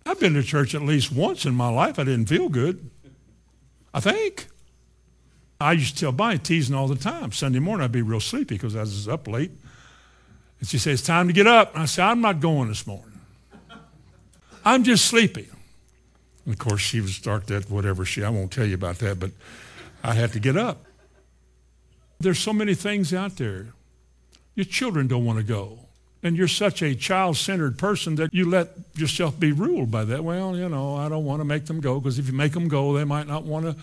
[0.09, 1.99] I've been to church at least once in my life.
[1.99, 2.91] I didn't feel good.
[3.93, 4.47] I think.
[5.61, 7.31] I used to tell Bonnie, teasing all the time.
[7.31, 9.51] Sunday morning, I'd be real sleepy because I was up late.
[10.61, 11.75] And she said, It's time to get up.
[11.75, 13.21] And I said, I'm not going this morning.
[14.65, 15.51] I'm just sleepy.
[16.47, 19.21] And of course, she would start that, whatever she, I won't tell you about that,
[19.21, 19.33] but
[20.03, 20.87] I had to get up.
[22.19, 23.75] There's so many things out there.
[24.55, 25.81] Your children don't want to go.
[26.23, 30.25] And you're such a child-centered person that you let yourself be ruled by that.
[30.25, 32.67] Well, you know, I don't want to make them go because if you make them
[32.67, 33.77] go, they might not want to.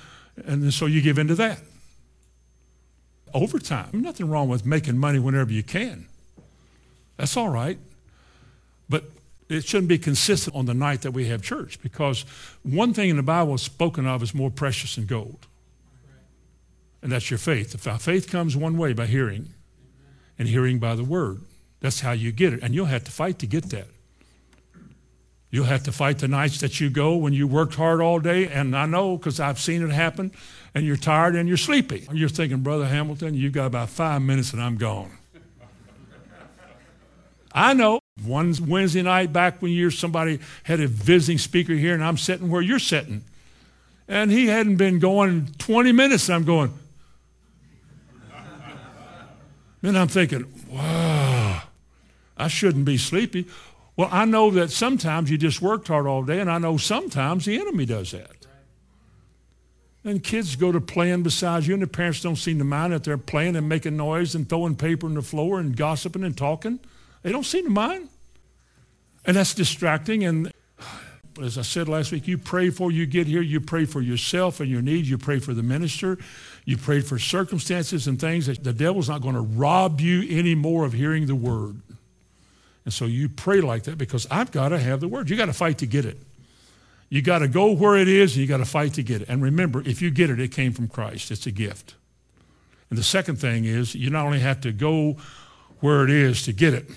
[0.45, 1.59] And so you give in to that.
[3.33, 3.89] Overtime.
[3.93, 6.07] Nothing wrong with making money whenever you can.
[7.15, 7.77] That's all right.
[8.89, 9.05] But
[9.47, 12.25] it shouldn't be consistent on the night that we have church because
[12.63, 15.47] one thing in the Bible is spoken of is more precious than gold.
[17.01, 17.79] And that's your faith.
[18.01, 19.53] Faith comes one way by hearing,
[20.37, 21.39] and hearing by the word.
[21.85, 22.61] That's how you get it.
[22.63, 23.85] And you'll have to fight to get that.
[25.51, 28.47] You'll have to fight the nights that you go when you worked hard all day.
[28.47, 30.31] And I know because I've seen it happen.
[30.73, 32.07] And you're tired and you're sleepy.
[32.11, 35.11] You're thinking, Brother Hamilton, you've got about five minutes and I'm gone.
[37.53, 37.99] I know.
[38.23, 42.49] One Wednesday night back when you're somebody had a visiting speaker here and I'm sitting
[42.49, 43.23] where you're sitting.
[44.07, 46.29] And he hadn't been going 20 minutes.
[46.29, 46.73] And I'm going,
[49.83, 50.94] then I'm thinking, wow,
[52.45, 53.47] I shouldn't be sleepy.
[53.97, 57.45] Well, I know that sometimes you just worked hard all day, and I know sometimes
[57.45, 58.29] the enemy does that.
[60.03, 63.03] And kids go to playing beside you, and the parents don't seem to mind that
[63.03, 66.79] they're playing and making noise and throwing paper on the floor and gossiping and talking.
[67.23, 68.09] They don't seem to mind.
[69.25, 70.23] And that's distracting.
[70.23, 70.51] And
[71.41, 73.41] as I said last week, you pray for you get here.
[73.41, 75.09] You pray for yourself and your needs.
[75.09, 76.19] You pray for the minister.
[76.63, 80.85] You pray for circumstances and things that the devil's not going to rob you anymore
[80.85, 81.81] of hearing the word.
[82.85, 85.29] And so you pray like that because I've got to have the word.
[85.29, 86.17] You got to fight to get it.
[87.09, 89.29] You got to go where it is and you got to fight to get it.
[89.29, 91.31] And remember, if you get it, it came from Christ.
[91.31, 91.95] It's a gift.
[92.89, 95.17] And the second thing is you not only have to go
[95.79, 96.89] where it is to get it,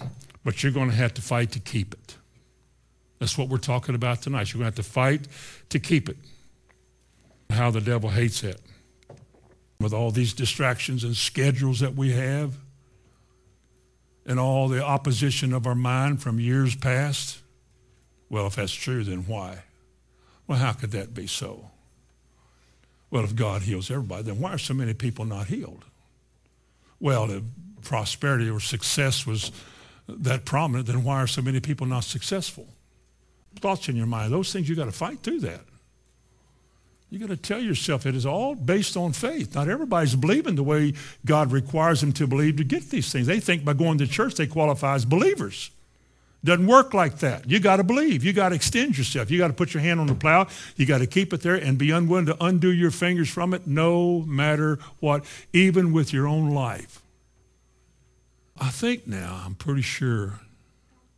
[0.45, 2.17] but you're going to have to fight to keep it.
[3.19, 4.53] That's what we're talking about tonight.
[4.53, 5.27] You're going to have to fight
[5.71, 6.17] to keep it.
[7.51, 8.61] How the devil hates it.
[9.81, 12.55] With all these distractions and schedules that we have,
[14.29, 17.39] and all the opposition of our mind from years past?
[18.29, 19.65] Well, if that's true, then why?
[20.47, 21.71] Well, how could that be so?
[23.11, 25.87] Well, if God heals everybody, then why are so many people not healed?
[27.01, 27.43] Well, if
[27.83, 29.51] prosperity or success was
[30.09, 32.69] that prominent, then why are so many people not successful?
[33.61, 35.63] Thoughts in your mind, those things you got to fight through that.
[37.11, 39.55] You got to tell yourself it is all based on faith.
[39.55, 40.93] Not everybody's believing the way
[41.25, 43.27] God requires them to believe to get these things.
[43.27, 45.71] They think by going to church they qualify as believers.
[46.45, 47.51] Doesn't work like that.
[47.51, 48.25] You got to believe.
[48.25, 49.31] You got to extend yourself.
[49.31, 50.47] You got to put your hand on the plow.
[50.77, 53.67] You got to keep it there and be unwilling to undo your fingers from it
[53.67, 57.03] no matter what, even with your own life.
[58.61, 60.41] I think now, I'm pretty sure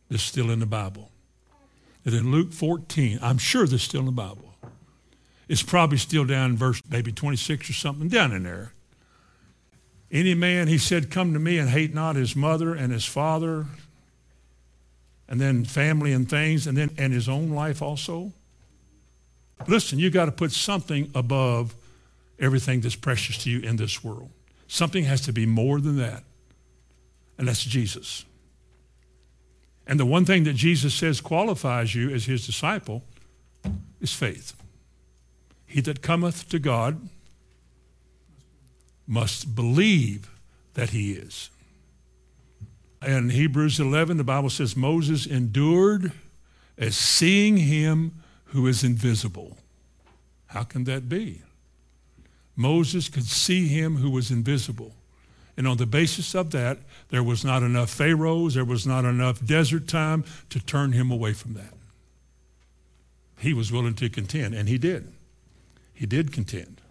[0.09, 1.11] this is still in the Bible.
[2.03, 4.50] That in Luke 14, I'm sure this is still in the Bible
[5.51, 8.71] it's probably still down in verse maybe 26 or something, down in there.
[10.09, 13.65] Any man, he said, come to me and hate not his mother and his father,
[15.27, 18.31] and then family and things, and then and his own life also.
[19.67, 21.75] Listen, you got to put something above
[22.39, 24.29] everything that's precious to you in this world.
[24.69, 26.23] Something has to be more than that,
[27.37, 28.23] and that's Jesus.
[29.85, 33.03] And the one thing that Jesus says qualifies you as his disciple
[33.99, 34.55] is faith.
[35.71, 37.07] He that cometh to God
[39.07, 40.29] must believe
[40.73, 41.49] that he is.
[43.05, 46.11] In Hebrews 11, the Bible says Moses endured
[46.77, 49.57] as seeing him who is invisible.
[50.47, 51.41] How can that be?
[52.57, 54.93] Moses could see him who was invisible.
[55.55, 59.45] And on the basis of that, there was not enough pharaohs, there was not enough
[59.45, 61.73] desert time to turn him away from that.
[63.39, 65.13] He was willing to contend, and he did.
[66.01, 66.81] He did contend.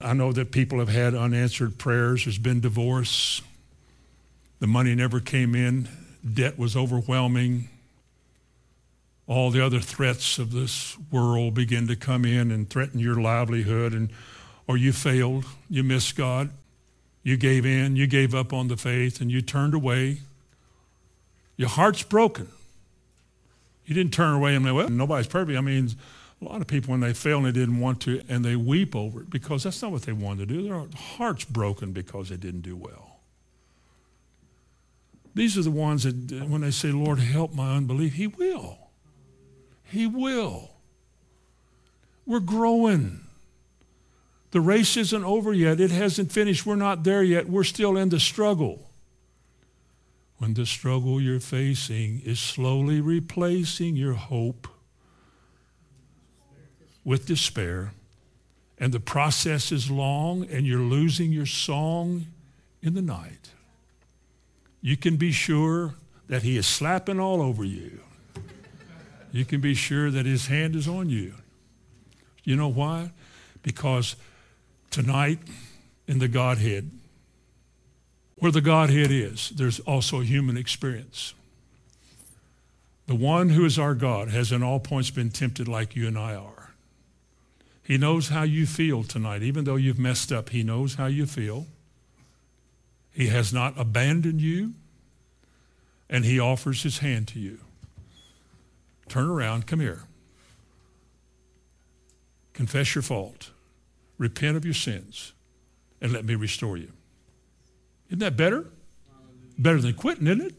[0.00, 2.24] I know that people have had unanswered prayers.
[2.24, 3.42] There's been divorce.
[4.60, 5.86] The money never came in.
[6.24, 7.68] Debt was overwhelming.
[9.26, 13.92] All the other threats of this world begin to come in and threaten your livelihood.
[13.92, 14.08] And,
[14.66, 15.44] or you failed.
[15.68, 16.48] You missed God.
[17.24, 17.94] You gave in.
[17.94, 20.20] You gave up on the faith and you turned away.
[21.58, 22.48] Your heart's broken.
[23.84, 25.58] You didn't turn away and say, well, nobody's perfect.
[25.58, 25.90] I mean,
[26.40, 28.94] a lot of people, when they fail and they didn't want to, and they weep
[28.94, 30.62] over it because that's not what they wanted to do.
[30.68, 33.20] Their heart's broken because they didn't do well.
[35.34, 38.78] These are the ones that, uh, when they say, Lord, help my unbelief, He will.
[39.84, 40.70] He will.
[42.26, 43.20] We're growing.
[44.50, 45.80] The race isn't over yet.
[45.80, 46.66] It hasn't finished.
[46.66, 47.48] We're not there yet.
[47.48, 48.90] We're still in the struggle.
[50.38, 54.68] When the struggle you're facing is slowly replacing your hope
[57.06, 57.92] with despair,
[58.78, 62.26] and the process is long, and you're losing your song
[62.82, 63.52] in the night,
[64.82, 65.94] you can be sure
[66.28, 68.00] that he is slapping all over you.
[69.30, 71.34] You can be sure that his hand is on you.
[72.42, 73.12] You know why?
[73.62, 74.16] Because
[74.90, 75.38] tonight
[76.08, 76.90] in the Godhead,
[78.38, 81.34] where the Godhead is, there's also a human experience.
[83.06, 86.18] The one who is our God has in all points been tempted like you and
[86.18, 86.55] I are.
[87.86, 89.44] He knows how you feel tonight.
[89.44, 91.66] Even though you've messed up, He knows how you feel.
[93.12, 94.72] He has not abandoned you,
[96.10, 97.60] and He offers His hand to you.
[99.08, 100.02] Turn around, come here.
[102.54, 103.52] Confess your fault.
[104.18, 105.32] Repent of your sins,
[106.00, 106.90] and let me restore you.
[108.08, 108.66] Isn't that better?
[109.58, 110.54] Better than quitting, isn't it?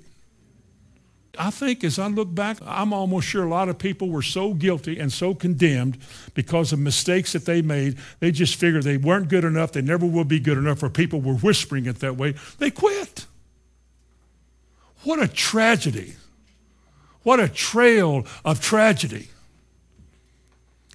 [1.39, 4.53] I think as I look back, I'm almost sure a lot of people were so
[4.53, 5.97] guilty and so condemned
[6.33, 7.97] because of mistakes that they made.
[8.19, 9.71] They just figured they weren't good enough.
[9.71, 12.35] They never will be good enough, or people were whispering it that way.
[12.57, 13.25] They quit.
[15.03, 16.15] What a tragedy.
[17.23, 19.29] What a trail of tragedy.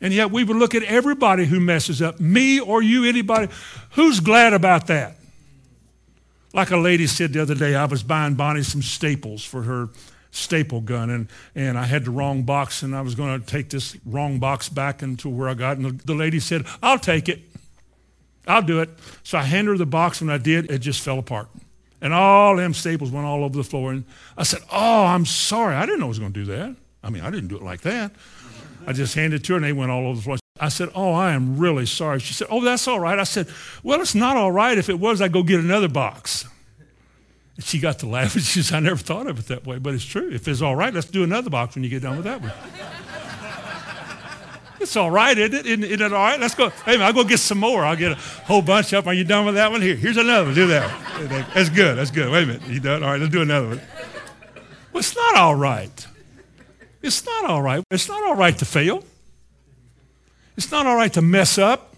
[0.01, 3.49] And yet we would look at everybody who messes up, me or you, anybody.
[3.93, 5.16] Who's glad about that?
[6.53, 9.88] Like a lady said the other day, I was buying Bonnie some staples for her
[10.33, 13.68] staple gun and, and I had the wrong box and I was going to take
[13.68, 15.76] this wrong box back into where I got.
[15.76, 17.43] And the, the lady said, I'll take it.
[18.49, 18.91] I'll do it.
[19.22, 20.20] So I handed her the box.
[20.20, 21.49] When I did, it just fell apart.
[22.01, 23.93] And all them staples went all over the floor.
[23.93, 24.05] And
[24.37, 25.76] I said, Oh, I'm sorry.
[25.76, 26.74] I didn't know I was going to do that.
[27.05, 28.12] I mean, I didn't do it like that.
[28.87, 30.39] I just handed it to her and they went all over the floor.
[30.59, 32.20] I said, Oh, I am really sorry.
[32.20, 33.18] She said, Oh, that's all right.
[33.18, 33.49] I said,
[33.83, 34.76] Well, it's not all right.
[34.78, 36.47] If it was, I'd go get another box.
[37.65, 39.95] She got to laugh and she said, I never thought of it that way, but
[39.95, 40.31] it's true.
[40.31, 42.53] If it's all right, let's do another box when you get done with that one.
[44.81, 45.67] it's all right, isn't it?
[45.67, 46.41] Isn't, isn't, it all right?
[46.41, 46.71] Let's go.
[46.71, 47.85] Hey, I'll go get some more.
[47.85, 49.07] I'll get a whole bunch up.
[49.07, 49.81] Are you done with that one?
[49.81, 50.55] Here, here's another one.
[50.55, 51.47] Do that one.
[51.55, 51.97] That's good.
[51.97, 52.31] That's good.
[52.31, 52.69] Wait a minute.
[52.69, 53.03] You done?
[53.03, 53.81] All right, let's do another one.
[54.93, 56.07] Well, it's not all right.
[57.01, 57.83] It's not all right.
[57.91, 59.05] It's not all right to fail.
[60.57, 61.95] It's not all right to mess up.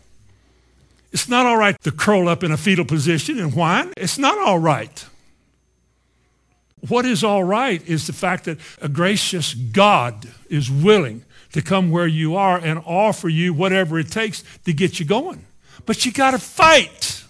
[1.12, 3.92] It's not all right to curl up in a fetal position and whine.
[3.96, 5.04] It's not all right.
[6.88, 11.90] What is all right is the fact that a gracious God is willing to come
[11.90, 15.46] where you are and offer you whatever it takes to get you going.
[15.86, 17.24] But you got to fight.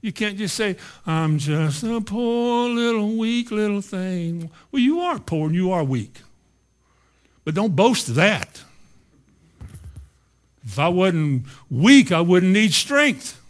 [0.00, 4.50] You can't just say, I'm just a poor little weak little thing.
[4.70, 6.20] Well, you are poor and you are weak.
[7.44, 8.62] But don't boast of that.
[10.64, 13.40] If I wasn't weak, I wouldn't need strength.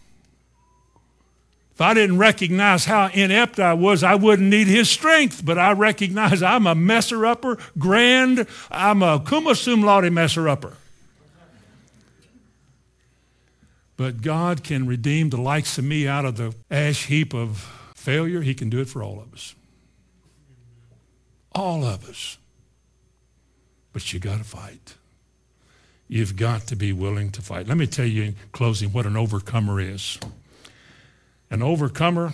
[1.79, 5.45] If I didn't recognize how inept I was, I wouldn't need his strength.
[5.45, 8.47] But I recognize I'm a messer upper, grand.
[8.69, 10.73] I'm a cum sum laude messer upper.
[13.95, 17.59] But God can redeem the likes of me out of the ash heap of
[17.95, 18.41] failure.
[18.41, 19.55] He can do it for all of us.
[21.55, 22.37] All of us.
[23.93, 24.95] But you got to fight.
[26.09, 27.69] You've got to be willing to fight.
[27.69, 30.19] Let me tell you in closing what an overcomer is.
[31.49, 32.33] An overcomer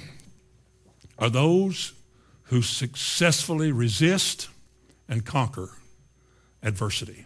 [1.17, 1.93] are those
[2.43, 4.49] who successfully resist
[5.07, 5.69] and conquer
[6.61, 7.25] adversity.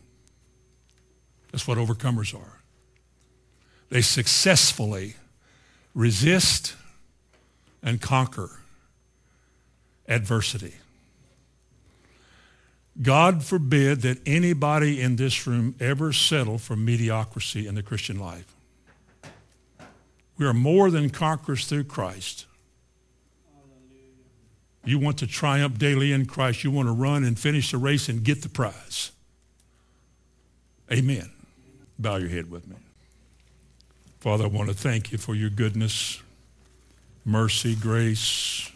[1.52, 2.60] That's what overcomers are.
[3.90, 5.16] They successfully
[5.96, 6.76] resist
[7.82, 8.60] and conquer
[10.08, 10.76] adversity.
[13.02, 18.54] God forbid that anybody in this room ever settle for mediocrity in the Christian life.
[20.40, 22.46] We are more than conquerors through Christ.
[24.86, 26.64] You want to triumph daily in Christ.
[26.64, 29.12] You want to run and finish the race and get the prize.
[30.90, 31.30] Amen.
[32.00, 32.78] Bow your head with me.
[34.22, 36.22] Father, I want to thank you for your goodness,
[37.26, 38.72] mercy, grace,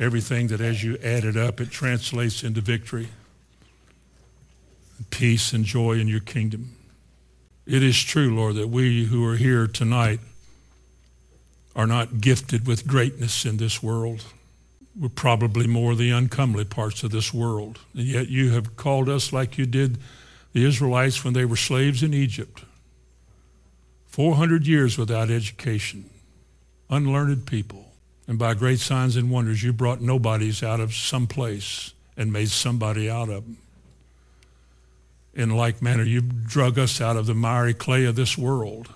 [0.00, 3.08] everything that as you add it up, it translates into victory,
[5.10, 6.76] peace, and joy in your kingdom.
[7.64, 10.18] It is true, Lord, that we who are here tonight
[11.76, 14.24] are not gifted with greatness in this world.
[14.98, 17.78] We're probably more the uncomely parts of this world.
[17.92, 19.98] And yet you have called us like you did
[20.54, 22.64] the Israelites when they were slaves in Egypt.
[24.06, 26.08] 400 years without education,
[26.88, 27.92] unlearned people.
[28.26, 32.48] And by great signs and wonders, you brought nobodies out of some place and made
[32.48, 33.58] somebody out of them.
[35.34, 38.88] In like manner, you've drug us out of the miry clay of this world.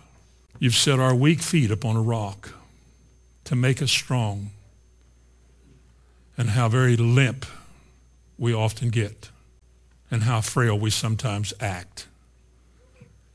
[0.58, 2.54] You've set our weak feet upon a rock
[3.50, 4.50] to make us strong
[6.36, 7.44] and how very limp
[8.38, 9.28] we often get
[10.08, 12.06] and how frail we sometimes act.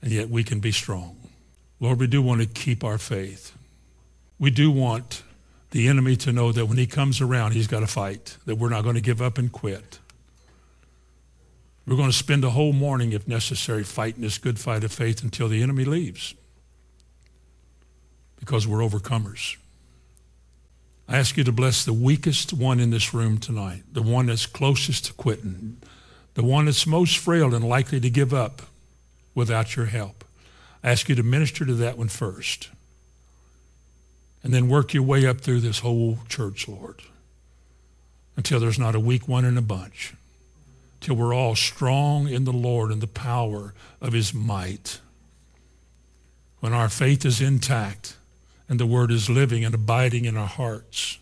[0.01, 1.17] And yet we can be strong.
[1.81, 3.57] Lord, we do want to keep our faith.
[4.39, 5.21] We do want
[5.71, 8.69] the enemy to know that when he comes around, he's got to fight, that we're
[8.69, 9.99] not going to give up and quit.
[11.85, 15.23] We're going to spend a whole morning, if necessary, fighting this good fight of faith
[15.23, 16.35] until the enemy leaves
[18.39, 19.57] because we're overcomers.
[21.07, 24.47] I ask you to bless the weakest one in this room tonight, the one that's
[24.47, 25.77] closest to quitting,
[26.33, 28.63] the one that's most frail and likely to give up
[29.35, 30.23] without your help.
[30.83, 32.69] I ask you to minister to that one first.
[34.43, 37.01] And then work your way up through this whole church, Lord,
[38.37, 40.13] until there's not a weak one in a bunch,
[41.01, 44.99] till we're all strong in the Lord and the power of his might.
[46.59, 48.17] When our faith is intact,
[48.67, 51.19] and the word is living and abiding in our hearts.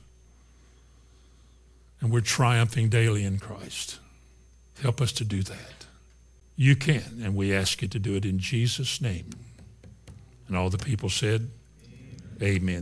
[1.99, 3.99] And we're triumphing daily in Christ.
[4.81, 5.85] Help us to do that.
[6.55, 9.29] You can, and we ask you to do it in Jesus' name.
[10.47, 11.49] And all the people said,
[12.41, 12.55] Amen.
[12.55, 12.81] Amen.